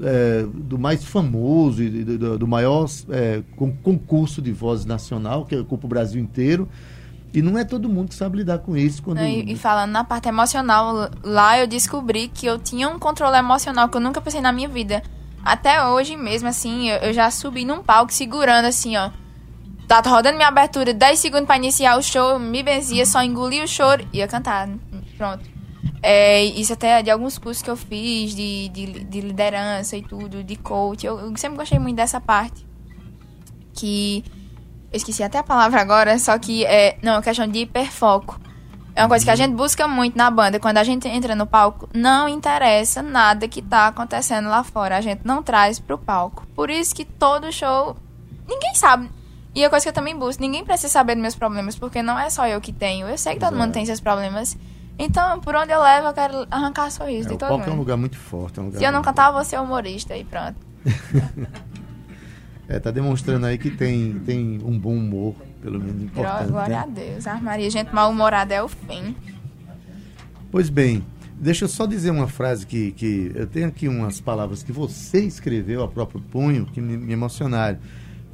é, 0.00 0.46
do 0.54 0.78
mais 0.78 1.04
famoso 1.04 1.82
do, 1.82 2.18
do- 2.18 2.38
do 2.38 2.46
maior 2.46 2.86
é, 3.10 3.42
con- 3.56 3.72
concurso 3.82 4.40
de 4.40 4.52
voz 4.52 4.84
nacional, 4.84 5.44
que 5.44 5.56
ocupa 5.56 5.86
o 5.86 5.88
Brasil 5.88 6.20
inteiro. 6.22 6.68
E 7.34 7.42
não 7.42 7.58
é 7.58 7.64
todo 7.64 7.88
mundo 7.88 8.08
que 8.08 8.14
sabe 8.14 8.38
lidar 8.38 8.60
com 8.60 8.76
isso. 8.76 9.02
Quando... 9.02 9.18
E, 9.20 9.52
e 9.52 9.56
falando 9.56 9.90
na 9.90 10.04
parte 10.04 10.28
emocional, 10.28 11.10
lá 11.22 11.58
eu 11.58 11.66
descobri 11.66 12.28
que 12.28 12.46
eu 12.46 12.58
tinha 12.58 12.88
um 12.88 12.98
controle 12.98 13.36
emocional 13.36 13.88
que 13.88 13.96
eu 13.96 14.00
nunca 14.00 14.20
pensei 14.20 14.40
na 14.40 14.52
minha 14.52 14.68
vida. 14.68 15.02
Até 15.44 15.84
hoje 15.84 16.16
mesmo, 16.16 16.48
assim, 16.48 16.88
eu, 16.88 16.96
eu 16.98 17.12
já 17.12 17.30
subi 17.30 17.64
num 17.64 17.82
palco 17.82 18.12
segurando 18.12 18.64
assim, 18.66 18.96
ó. 18.96 19.10
Tá 19.88 20.00
rodando 20.00 20.36
minha 20.36 20.48
abertura 20.48 20.92
10 20.92 21.18
segundos 21.18 21.46
pra 21.46 21.56
iniciar 21.56 21.96
o 21.96 22.02
show, 22.02 22.38
me 22.38 22.62
benzia, 22.62 23.06
só 23.06 23.22
engoli 23.22 23.62
o 23.62 23.66
choro 23.66 24.06
e 24.12 24.18
ia 24.18 24.28
cantar. 24.28 24.68
Pronto. 25.16 25.42
É, 26.02 26.44
isso 26.44 26.74
até 26.74 27.02
de 27.02 27.10
alguns 27.10 27.38
cursos 27.38 27.62
que 27.62 27.70
eu 27.70 27.76
fiz 27.76 28.34
de, 28.34 28.68
de, 28.68 29.04
de 29.04 29.20
liderança 29.22 29.96
e 29.96 30.02
tudo, 30.02 30.44
de 30.44 30.56
coach. 30.56 31.06
Eu, 31.06 31.18
eu 31.18 31.36
sempre 31.38 31.56
gostei 31.56 31.78
muito 31.78 31.96
dessa 31.96 32.20
parte. 32.20 32.66
Que. 33.72 34.22
Eu 34.92 34.96
esqueci 34.96 35.22
até 35.22 35.38
a 35.38 35.42
palavra 35.42 35.80
agora, 35.80 36.18
só 36.18 36.38
que 36.38 36.66
é. 36.66 36.98
Não, 37.02 37.16
é 37.16 37.22
questão 37.22 37.48
de 37.48 37.60
hiperfoco. 37.60 38.38
É 38.94 39.02
uma 39.02 39.08
coisa 39.08 39.24
que 39.24 39.30
a 39.30 39.36
gente 39.36 39.54
busca 39.54 39.88
muito 39.88 40.18
na 40.18 40.30
banda. 40.30 40.60
Quando 40.60 40.76
a 40.76 40.84
gente 40.84 41.08
entra 41.08 41.34
no 41.34 41.46
palco, 41.46 41.88
não 41.94 42.28
interessa 42.28 43.00
nada 43.00 43.48
que 43.48 43.62
tá 43.62 43.86
acontecendo 43.86 44.48
lá 44.50 44.62
fora. 44.62 44.98
A 44.98 45.00
gente 45.00 45.22
não 45.24 45.42
traz 45.42 45.78
pro 45.78 45.96
palco. 45.96 46.46
Por 46.54 46.68
isso 46.68 46.94
que 46.94 47.06
todo 47.06 47.50
show. 47.50 47.96
Ninguém 48.46 48.74
sabe. 48.74 49.08
E 49.58 49.64
a 49.64 49.68
coisa 49.68 49.82
que 49.82 49.88
eu 49.88 49.92
também 49.92 50.16
busco, 50.16 50.40
ninguém 50.40 50.64
precisa 50.64 50.88
saber 50.88 51.16
dos 51.16 51.22
meus 51.22 51.34
problemas, 51.34 51.76
porque 51.76 52.00
não 52.00 52.16
é 52.16 52.30
só 52.30 52.46
eu 52.46 52.60
que 52.60 52.72
tenho. 52.72 53.08
Eu 53.08 53.18
sei 53.18 53.32
que 53.32 53.40
todo 53.40 53.48
Exato. 53.48 53.60
mundo 53.60 53.72
tem 53.74 53.84
seus 53.84 53.98
problemas. 53.98 54.56
Então, 54.96 55.40
por 55.40 55.56
onde 55.56 55.72
eu 55.72 55.82
levo, 55.82 56.06
eu 56.06 56.12
quero 56.12 56.46
arrancar 56.48 56.88
sorriso 56.92 57.30
É, 57.30 57.32
de 57.32 57.38
todo 57.38 57.48
palco 57.48 57.64
é 57.64 57.66
um 57.66 57.70
mundo. 57.70 57.78
lugar 57.80 57.96
muito 57.96 58.16
forte. 58.16 58.60
É 58.60 58.62
um 58.62 58.66
lugar 58.66 58.78
Se 58.78 58.84
eu 58.84 58.92
não 58.92 59.02
cantar, 59.02 59.26
eu 59.26 59.32
vou 59.32 59.44
ser 59.44 59.58
humorista 59.58 60.16
e 60.16 60.22
pronto. 60.24 60.56
É, 62.70 62.78
tá 62.78 62.90
demonstrando 62.90 63.46
aí 63.46 63.56
que 63.56 63.70
tem, 63.70 64.18
tem 64.26 64.60
um 64.62 64.78
bom 64.78 64.94
humor, 64.94 65.34
pelo 65.62 65.80
menos 65.80 66.02
importante. 66.02 66.50
Glória 66.50 66.76
né? 66.76 66.82
a 66.82 66.86
Deus. 66.86 67.26
Ah, 67.26 67.40
Maria, 67.40 67.70
gente 67.70 67.94
mal-humorada 67.94 68.54
é 68.54 68.62
o 68.62 68.68
fim. 68.68 69.16
Pois 70.50 70.68
bem, 70.68 71.02
deixa 71.32 71.64
eu 71.64 71.68
só 71.68 71.86
dizer 71.86 72.10
uma 72.10 72.28
frase 72.28 72.66
que, 72.66 72.92
que 72.92 73.32
eu 73.34 73.46
tenho 73.46 73.68
aqui 73.68 73.88
umas 73.88 74.20
palavras 74.20 74.62
que 74.62 74.70
você 74.70 75.20
escreveu 75.24 75.82
a 75.82 75.88
próprio 75.88 76.20
punho 76.20 76.66
que 76.66 76.78
me, 76.78 76.94
me 76.98 77.14
emocionaram. 77.14 77.78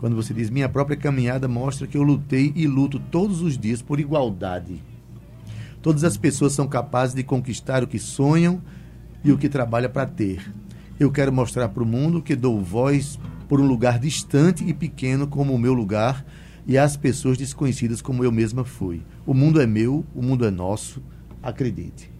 Quando 0.04 0.16
você 0.16 0.34
diz: 0.34 0.50
Minha 0.50 0.68
própria 0.68 0.98
caminhada 0.98 1.48
mostra 1.48 1.86
que 1.86 1.96
eu 1.96 2.02
lutei 2.02 2.52
e 2.54 2.66
luto 2.66 3.00
todos 3.00 3.40
os 3.40 3.56
dias 3.56 3.80
por 3.80 3.98
igualdade. 3.98 4.82
Todas 5.80 6.04
as 6.04 6.18
pessoas 6.18 6.52
são 6.52 6.68
capazes 6.68 7.14
de 7.14 7.22
conquistar 7.22 7.82
o 7.82 7.86
que 7.86 7.98
sonham 7.98 8.60
e 9.24 9.32
o 9.32 9.38
que 9.38 9.48
trabalha 9.48 9.88
para 9.88 10.04
ter. 10.04 10.52
Eu 11.00 11.10
quero 11.10 11.32
mostrar 11.32 11.70
para 11.70 11.82
o 11.82 11.86
mundo 11.86 12.20
que 12.20 12.36
dou 12.36 12.62
voz 12.62 13.18
por 13.48 13.62
um 13.62 13.66
lugar 13.66 13.98
distante 13.98 14.62
e 14.62 14.74
pequeno 14.74 15.26
como 15.26 15.54
o 15.54 15.58
meu 15.58 15.72
lugar 15.72 16.22
e 16.66 16.76
às 16.76 16.98
pessoas 16.98 17.38
desconhecidas 17.38 18.02
como 18.02 18.22
eu 18.22 18.30
mesma 18.30 18.62
fui. 18.62 19.00
O 19.24 19.32
mundo 19.32 19.58
é 19.58 19.66
meu, 19.66 20.04
o 20.14 20.20
mundo 20.20 20.44
é 20.44 20.50
nosso, 20.50 21.02
acredite. 21.42 22.12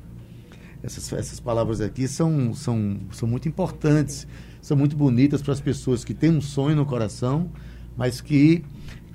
Essas, 0.83 1.13
essas 1.13 1.39
palavras 1.39 1.83
aqui 1.83 2.09
são, 2.09 2.55
são, 2.55 2.99
são 3.13 3.29
muito 3.29 3.47
importantes, 3.47 4.27
são 4.63 4.75
muito 4.75 4.97
bonitas 4.97 5.43
para 5.43 5.53
as 5.53 5.61
pessoas 5.61 6.03
que 6.03 6.15
têm 6.15 6.31
um 6.31 6.41
sonho 6.41 6.77
no 6.77 6.87
coração, 6.87 7.51
mas 7.97 8.21
que, 8.21 8.65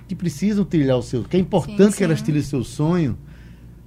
que 0.08 0.15
precisam 0.15 0.65
trilhar 0.65 0.98
o 0.98 1.04
seu. 1.04 1.24
Que 1.24 1.38
é 1.38 1.39
importante 1.39 1.92
Sim, 1.92 1.98
que 1.98 2.04
elas 2.04 2.22
trilhem 2.22 2.42
o 2.42 2.46
seu 2.46 2.63
sonho, 2.63 3.18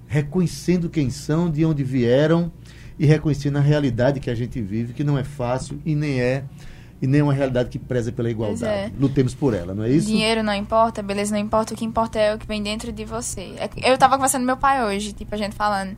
reconhecendo 0.07 0.91
quem 0.91 1.11
são, 1.11 1.51
de 1.51 1.65
onde 1.65 1.83
vieram 1.83 2.53
e 2.99 3.07
reconhecendo 3.07 3.57
a 3.57 3.61
realidade 3.61 4.21
que 4.21 4.31
a 4.31 4.35
gente 4.35 4.61
vive, 4.61 4.93
que 4.93 5.03
não 5.03 5.19
é 5.19 5.25
fácil 5.25 5.81
e 5.85 5.95
nem 5.95 6.21
é 6.21 6.45
e 7.03 7.07
nem 7.09 7.21
é 7.21 7.25
uma 7.25 7.33
realidade 7.33 7.69
que 7.69 7.81
preza 7.81 8.13
pela 8.13 8.31
igualdade. 8.31 8.65
é. 8.65 8.93
Lutemos 8.97 9.35
por 9.35 9.55
ela, 9.55 9.75
não 9.75 9.83
é 9.83 9.91
isso? 9.91 10.07
Dinheiro 10.07 10.41
não 10.45 10.55
importa, 10.55 11.03
beleza 11.03 11.35
não 11.35 11.41
importa, 11.41 11.75
o 11.75 11.77
que 11.77 11.85
importa 11.85 12.17
é 12.17 12.33
o 12.33 12.39
que 12.39 12.47
vem 12.47 12.63
dentro 12.63 12.93
de 12.93 13.05
você. 13.05 13.55
É 13.59 13.69
Eu 13.91 13.99
tava 13.99 14.15
conversando 14.15 14.43
com 14.43 14.47
meu 14.47 14.57
pai 14.57 14.85
hoje, 14.85 15.13
tipo, 15.13 15.35
a 15.35 15.39
gente 15.39 15.57
falando. 15.57 15.97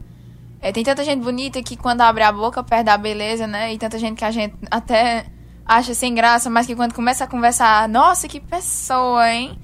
É, 0.62 0.72
tem 0.72 0.82
tanta 0.82 1.04
gente 1.04 1.22
bonita 1.22 1.62
que 1.62 1.76
quando 1.76 2.00
abre 2.00 2.22
a 2.22 2.32
boca 2.32 2.64
perde 2.64 2.88
a 2.88 2.96
beleza, 2.96 3.46
né? 3.46 3.74
E 3.74 3.76
tanta 3.76 3.98
gente 3.98 4.16
que 4.16 4.24
a 4.24 4.30
gente 4.30 4.54
até 4.70 5.26
acha 5.66 5.94
sem 5.94 6.14
graça, 6.14 6.50
mas 6.50 6.66
que 6.66 6.76
quando 6.76 6.94
começa 6.94 7.24
a 7.24 7.26
conversar, 7.26 7.88
nossa, 7.88 8.28
que 8.28 8.40
pessoa, 8.40 9.30
hein? 9.30 9.58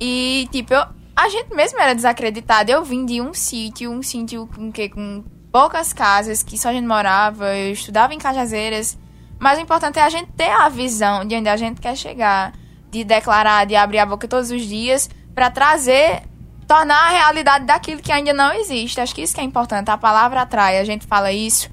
E, 0.00 0.48
tipo, 0.50 0.74
eu, 0.74 0.84
a 1.16 1.28
gente 1.28 1.54
mesmo 1.54 1.80
era 1.80 1.94
desacreditada. 1.94 2.70
Eu 2.70 2.84
vim 2.84 3.04
de 3.04 3.20
um 3.20 3.34
sítio, 3.34 3.90
um 3.90 4.02
sítio 4.02 4.48
com, 4.54 4.70
que, 4.70 4.88
com 4.88 5.24
poucas 5.50 5.92
casas, 5.92 6.42
que 6.42 6.58
só 6.58 6.68
a 6.68 6.72
gente 6.72 6.86
morava. 6.86 7.56
Eu 7.56 7.72
estudava 7.72 8.14
em 8.14 8.18
Cajazeiras. 8.18 8.98
Mas 9.38 9.58
o 9.58 9.62
importante 9.62 9.98
é 9.98 10.02
a 10.02 10.10
gente 10.10 10.32
ter 10.32 10.50
a 10.50 10.68
visão 10.68 11.24
de 11.24 11.36
onde 11.36 11.48
a 11.48 11.56
gente 11.56 11.80
quer 11.80 11.96
chegar, 11.96 12.52
de 12.90 13.04
declarar, 13.04 13.66
de 13.66 13.76
abrir 13.76 13.98
a 13.98 14.06
boca 14.06 14.26
todos 14.26 14.50
os 14.50 14.62
dias 14.62 15.08
para 15.34 15.50
trazer, 15.50 16.22
tornar 16.66 17.06
a 17.06 17.10
realidade 17.10 17.64
daquilo 17.64 18.02
que 18.02 18.10
ainda 18.10 18.32
não 18.32 18.52
existe. 18.52 19.00
Acho 19.00 19.14
que 19.14 19.22
isso 19.22 19.34
que 19.34 19.40
é 19.40 19.44
importante. 19.44 19.90
A 19.90 19.96
palavra 19.96 20.42
atrai, 20.42 20.78
a 20.78 20.84
gente 20.84 21.06
fala 21.06 21.30
isso. 21.30 21.70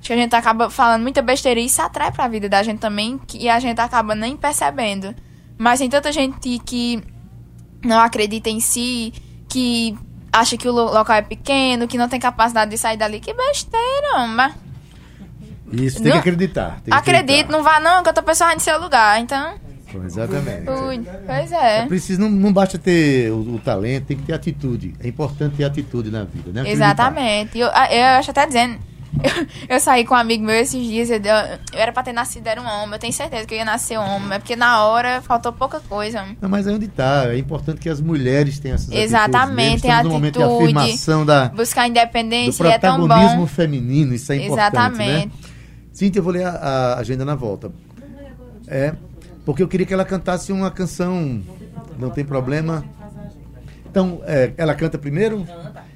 Acho 0.00 0.08
que 0.08 0.12
a 0.14 0.16
gente 0.16 0.34
acaba 0.34 0.70
falando 0.70 1.02
muita 1.02 1.20
besteira 1.20 1.60
e 1.60 1.66
isso 1.66 1.80
atrai 1.82 2.10
para 2.10 2.24
a 2.24 2.28
vida 2.28 2.48
da 2.48 2.62
gente 2.62 2.78
também, 2.78 3.20
e 3.34 3.48
a 3.48 3.60
gente 3.60 3.78
acaba 3.78 4.14
nem 4.14 4.34
percebendo. 4.34 5.14
Mas 5.58 5.78
tem 5.78 5.90
tanta 5.90 6.10
gente 6.10 6.58
que 6.60 7.02
não 7.84 8.00
acredita 8.00 8.48
em 8.48 8.60
si, 8.60 9.12
que 9.46 9.94
acha 10.32 10.56
que 10.56 10.66
o 10.66 10.72
local 10.72 11.16
é 11.16 11.22
pequeno, 11.22 11.86
que 11.86 11.98
não 11.98 12.08
tem 12.08 12.18
capacidade 12.18 12.70
de 12.70 12.78
sair 12.78 12.96
dali. 12.96 13.20
Que 13.20 13.34
besteira, 13.34 14.26
mas 14.26 14.54
isso, 15.72 16.02
tem 16.02 16.06
não, 16.06 16.12
que 16.12 16.28
acreditar. 16.28 16.80
Tem 16.82 16.92
que 16.92 16.92
acredito, 16.92 17.30
acreditar. 17.30 17.52
não 17.52 17.62
vá 17.62 17.78
não, 17.78 18.02
que 18.02 18.08
outra 18.08 18.22
pessoa 18.22 18.48
vai 18.48 18.56
no 18.56 18.60
seu 18.60 18.80
lugar, 18.80 19.20
então... 19.20 19.54
Exatamente. 20.04 20.66
Pois 21.26 21.52
é. 21.52 21.78
É 21.80 21.86
preciso, 21.86 22.20
não, 22.20 22.30
não 22.30 22.52
basta 22.52 22.78
ter 22.78 23.30
o, 23.32 23.56
o, 23.56 23.58
talento, 23.58 24.06
tem 24.06 24.16
que 24.16 24.22
ter 24.22 24.32
atitude. 24.32 24.94
É 25.00 25.08
importante 25.08 25.56
ter 25.56 25.64
atitude 25.64 26.10
na 26.12 26.22
vida, 26.22 26.52
né? 26.52 26.70
Exatamente. 26.70 27.58
Eu, 27.58 27.66
eu 27.66 28.04
acho 28.18 28.30
até 28.30 28.46
dizendo, 28.46 28.78
eu, 29.22 29.46
eu, 29.76 29.80
saí 29.80 30.04
com 30.04 30.14
um 30.14 30.16
amigo 30.16 30.44
meu 30.44 30.54
esses 30.54 30.84
dias, 30.84 31.10
eu, 31.10 31.16
eu, 31.16 31.58
era 31.72 31.92
pra 31.92 32.02
ter 32.02 32.12
nascido, 32.12 32.46
era 32.46 32.60
um 32.60 32.66
homem. 32.66 32.94
Eu 32.94 32.98
tenho 32.98 33.12
certeza 33.12 33.46
que 33.46 33.54
eu 33.54 33.58
ia 33.58 33.64
nascer 33.64 33.98
homem, 33.98 34.32
é 34.32 34.38
porque 34.38 34.54
na 34.54 34.84
hora 34.84 35.20
faltou 35.22 35.52
pouca 35.52 35.80
coisa. 35.80 36.24
Não, 36.40 36.48
mas 36.48 36.66
é 36.66 36.72
onde 36.72 36.88
tá. 36.88 37.26
É 37.26 37.38
importante 37.38 37.80
que 37.80 37.88
as 37.88 38.00
mulheres 38.00 38.58
tenham 38.58 38.76
essas 38.76 38.92
Exatamente, 38.92 39.82
tem 39.82 39.90
atitude. 39.90 40.14
momento 40.14 40.38
de 40.38 40.42
afirmação 40.42 41.26
da, 41.26 41.48
buscar 41.48 41.88
independência, 41.88 42.64
do 42.64 42.70
protagonismo 42.70 43.14
é 43.14 43.28
tão 43.28 43.38
bom. 43.38 43.46
feminino, 43.46 44.14
isso 44.14 44.32
é 44.32 44.36
importante. 44.36 44.56
Né? 44.56 44.68
Exatamente. 44.68 45.26
Né? 45.26 45.32
Cíntia, 45.92 46.20
eu 46.20 46.24
vou 46.24 46.32
ler 46.32 46.46
a, 46.46 46.50
a, 46.50 46.98
agenda 46.98 47.24
na 47.24 47.34
volta. 47.34 47.70
É, 48.66 48.94
porque 49.44 49.62
eu 49.62 49.68
queria 49.68 49.84
que 49.84 49.92
ela 49.92 50.04
cantasse 50.04 50.52
uma 50.52 50.70
canção. 50.70 51.42
Não 51.98 52.10
tem 52.10 52.24
problema. 52.24 52.84
Então, 53.90 54.20
é, 54.24 54.52
ela 54.56 54.74
canta 54.74 54.96
primeiro? 54.96 55.44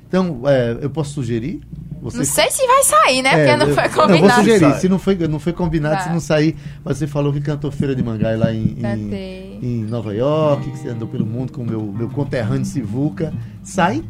Então, 0.09 0.43
é, 0.47 0.77
eu 0.81 0.91
posso 0.91 1.15
sugerir? 1.15 1.61
Você... 2.05 2.19
Não 2.19 2.25
sei 2.27 2.51
se 2.51 2.67
vai 2.67 2.85
sair, 2.85 3.23
né? 3.23 3.31
É, 3.31 3.57
porque 3.57 3.65
não 3.65 3.75
foi 3.75 3.89
combinado. 3.89 4.13
Não, 4.13 4.29
vou 4.29 4.31
sugerir. 4.31 4.75
Se 4.75 4.89
não 4.91 4.99
foi, 4.99 5.15
não 5.27 5.39
foi 5.39 5.53
combinado, 5.55 6.03
se 6.03 6.11
não 6.11 6.21
sair. 6.21 6.55
Você 6.85 7.07
falou 7.07 7.33
que 7.33 7.41
cantou 7.41 7.73
Feira 7.73 7.97
de 7.97 8.03
Mangai 8.03 8.37
lá 8.37 8.53
em, 8.53 8.77
em, 8.79 9.59
em, 9.63 9.85
Nova 9.85 10.15
York, 10.15 10.71
que 10.71 10.79
você 10.81 10.91
andou 10.91 11.09
pelo 11.09 11.25
mundo 11.25 11.51
com 11.51 11.63
o 11.63 11.67
meu, 11.67 11.81
meu 11.81 12.11
conterrâneo 12.11 12.67
Sivuca. 12.67 13.33
Sai? 13.63 14.05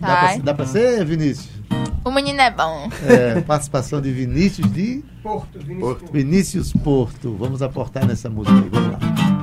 Dá 0.00 0.16
pra, 0.16 0.36
dá 0.38 0.54
pra 0.54 0.66
ser, 0.66 1.04
Vinícius? 1.04 1.48
O 2.04 2.10
menino 2.10 2.40
é 2.40 2.50
bom. 2.50 2.88
É, 3.06 3.40
participação 3.42 4.00
de 4.00 4.10
Vinícius 4.10 4.68
de. 4.72 5.04
Porto, 5.22 5.60
Vinícius 5.60 5.80
Porto. 5.80 6.12
Vinícius 6.12 6.72
Porto. 6.72 7.36
Vamos 7.38 7.62
aportar 7.62 8.04
nessa 8.04 8.28
música 8.28 8.56
aí. 8.56 8.68
Vamos 8.68 8.92
lá. 8.92 9.33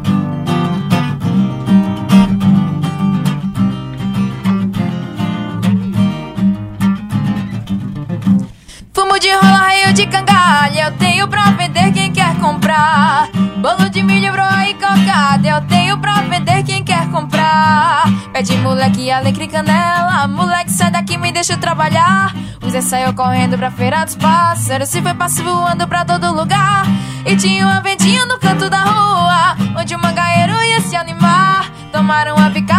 Eu 10.84 10.92
tenho 10.98 11.28
pra 11.28 11.52
vender 11.52 11.92
quem 11.92 12.12
quer 12.12 12.36
comprar. 12.38 13.30
Bolo 13.58 13.90
de 13.90 14.02
milho, 14.02 14.32
broa 14.32 14.68
e 14.68 14.74
cocada. 14.74 15.48
Eu 15.48 15.62
tenho 15.62 15.98
pra 16.00 16.22
vender 16.22 16.64
quem 16.64 16.84
quer 16.84 17.08
comprar. 17.12 18.06
Pede 18.34 18.58
moleque, 18.58 19.12
alecrim, 19.12 19.48
canela. 19.48 20.28
Moleque, 20.28 20.72
sai 20.72 20.90
daqui, 20.90 21.18
me 21.18 21.32
deixa 21.32 21.56
trabalhar. 21.58 22.34
O 22.64 22.70
Zé 22.70 22.82
saiu 22.82 23.14
correndo 23.14 23.58
pra 23.58 23.70
feira 23.70 24.04
dos 24.04 24.16
pássaros. 24.16 24.90
Se 24.90 25.02
foi 25.02 25.14
passo 25.14 25.44
voando 25.44 25.88
pra 25.88 26.04
todo 26.04 26.34
lugar. 26.34 26.86
E 27.26 27.36
tinha 27.36 27.66
uma 27.66 27.82
ventinha 27.82 28.26
no 28.26 28.40
canto 28.40 28.70
da 28.70 28.82
rua. 28.82 29.56
Onde 29.80 29.96
o 29.96 30.00
mangaeiro 30.00 30.60
ia 30.64 30.82
se 30.82 30.96
animar. 30.96 31.70
Tomar 31.92 32.28
uma 32.30 32.50
picada 32.50 32.71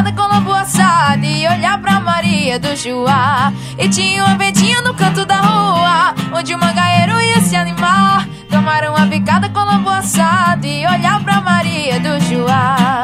E 1.25 1.47
olhar 1.49 1.79
pra 1.81 2.01
Maria 2.01 2.59
do 2.59 2.77
Juá. 2.77 3.53
E 3.77 3.89
tinha 3.89 4.25
uma 4.25 4.37
ventinha 4.37 4.81
no 4.83 4.95
canto 4.95 5.27
da 5.27 5.41
rua. 5.41 6.15
Onde 6.33 6.55
o 6.55 6.59
mangaeiro 6.59 7.21
ia 7.21 7.41
se 7.41 7.57
animar. 7.57 8.27
Tomar 8.49 8.85
uma 8.89 9.07
picada 9.07 9.49
com 9.49 9.61
lobo 9.61 9.91
assado. 9.91 10.65
E 10.65 10.87
olhar 10.87 11.23
pra 11.23 11.41
Maria 11.41 11.99
do 11.99 12.21
Juá. 12.21 13.03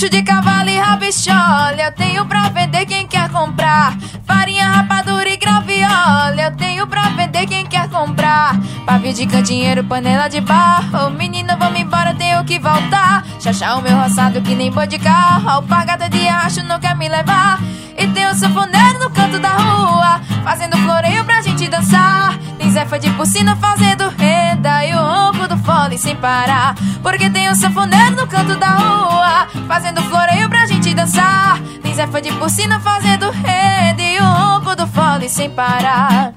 Cabrecho 0.00 0.16
de 0.16 0.22
cavalo 0.22 0.70
e 0.70 0.78
rabichola 0.78 1.76
Eu 1.78 1.92
tenho 1.92 2.24
pra 2.24 2.48
vender 2.48 2.86
quem 2.86 3.06
quer 3.06 3.28
comprar. 3.28 3.98
Farinha, 4.24 4.66
rapadura 4.66 5.28
e 5.28 5.36
graviola 5.36 6.40
Eu 6.40 6.56
tenho 6.56 6.86
pra 6.86 7.10
vender 7.10 7.46
quem 7.46 7.66
quer 7.66 7.86
comprar. 7.90 8.58
Pavio 8.86 9.12
de 9.12 9.26
cantinheiro, 9.26 9.84
panela 9.84 10.26
de 10.26 10.40
barro. 10.40 11.10
Menina, 11.10 11.54
vamos 11.54 11.78
embora, 11.78 12.14
tenho 12.14 12.42
que 12.44 12.58
voltar. 12.58 13.26
Chachar 13.40 13.78
o 13.78 13.82
meu 13.82 13.94
roçado 13.94 14.40
que 14.40 14.54
nem 14.54 14.70
boi 14.70 14.86
de 14.86 14.98
carro. 14.98 15.50
Alpagada 15.50 16.08
de 16.08 16.26
arracho 16.26 16.62
não 16.62 16.80
quer 16.80 16.96
me 16.96 17.06
levar 17.06 17.60
E 18.00 18.06
tem 18.08 18.26
o 18.26 18.34
sanfoneiro 18.34 18.98
no 18.98 19.10
canto 19.10 19.38
da 19.38 19.50
rua 19.50 20.22
Fazendo 20.42 20.74
floreio 20.78 21.22
pra 21.22 21.42
gente 21.42 21.68
dançar. 21.68 22.34
Tem 22.56 22.70
Zefa 22.70 22.98
de 22.98 23.10
porcina 23.10 23.54
fazendo 23.56 24.08
renda 24.08 24.86
E 24.86 24.94
o 24.94 24.96
ronco 24.96 25.46
do 25.46 25.58
fole 25.58 25.98
sem 25.98 26.16
parar. 26.16 26.74
Porque 27.02 27.28
tem 27.28 27.50
o 27.50 27.54
sanfoneiro 27.54 28.16
no 28.16 28.26
canto 28.26 28.56
da 28.56 28.70
rua 28.70 29.46
Fazendo 29.68 30.00
floreio 30.04 30.48
pra 30.48 30.64
gente 30.64 30.94
dançar. 30.94 31.60
Tem 31.82 31.94
Zefa 31.94 32.22
de 32.22 32.32
porcina 32.32 32.80
fazendo 32.80 33.30
renda 33.30 34.02
E 34.02 34.18
o 34.18 34.24
ronco 34.24 34.74
do 34.74 34.86
fole 34.86 35.28
sem 35.28 35.50
parar 35.50 36.32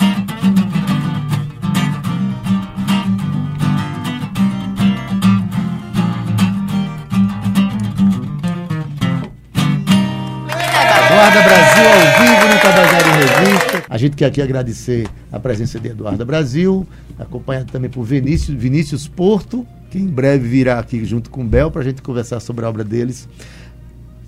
Eduarda 11.23 11.41
Brasil 11.41 11.83
ao 11.85 12.25
vivo 12.25 12.53
no 12.53 12.59
Tabajara 12.59 13.07
em 13.07 13.11
Revista. 13.13 13.83
A 13.89 13.97
gente 13.97 14.15
quer 14.17 14.25
aqui 14.25 14.41
agradecer 14.41 15.07
a 15.31 15.39
presença 15.39 15.79
de 15.79 15.87
Eduarda 15.87 16.25
Brasil, 16.25 16.85
acompanhado 17.17 17.71
também 17.71 17.89
por 17.89 18.03
Vinícius, 18.03 18.57
Vinícius 18.57 19.07
Porto, 19.07 19.65
que 19.89 19.97
em 19.97 20.07
breve 20.07 20.45
virá 20.45 20.79
aqui 20.79 21.05
junto 21.05 21.29
com 21.29 21.41
o 21.41 21.45
Bel 21.45 21.71
para 21.71 21.79
a 21.81 21.83
gente 21.85 22.01
conversar 22.01 22.41
sobre 22.41 22.65
a 22.65 22.69
obra 22.69 22.83
deles. 22.83 23.29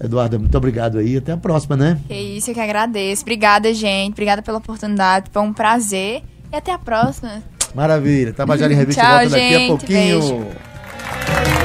Eduarda, 0.01 0.39
muito 0.39 0.57
obrigado 0.57 0.97
aí. 0.97 1.17
Até 1.17 1.33
a 1.33 1.37
próxima, 1.37 1.75
né? 1.75 1.99
É 2.09 2.21
isso, 2.21 2.51
eu 2.51 2.53
que 2.53 2.61
agradeço. 2.61 3.23
Obrigada, 3.23 3.73
gente. 3.73 4.13
Obrigada 4.13 4.41
pela 4.41 4.59
oportunidade. 4.59 5.29
Foi 5.33 5.41
um 5.41 5.51
prazer. 5.51 6.23
E 6.51 6.55
até 6.55 6.71
a 6.71 6.77
próxima. 6.79 7.43
Maravilha. 7.73 8.31
Tabajara 8.31 8.71
em 8.71 8.75
Revista 8.77 9.01
Tchau, 9.01 9.11
volta 9.11 9.29
daqui 9.31 9.49
gente. 9.49 9.63
a 9.63 9.67
pouquinho. 9.67 10.19
Beijo. 10.21 11.64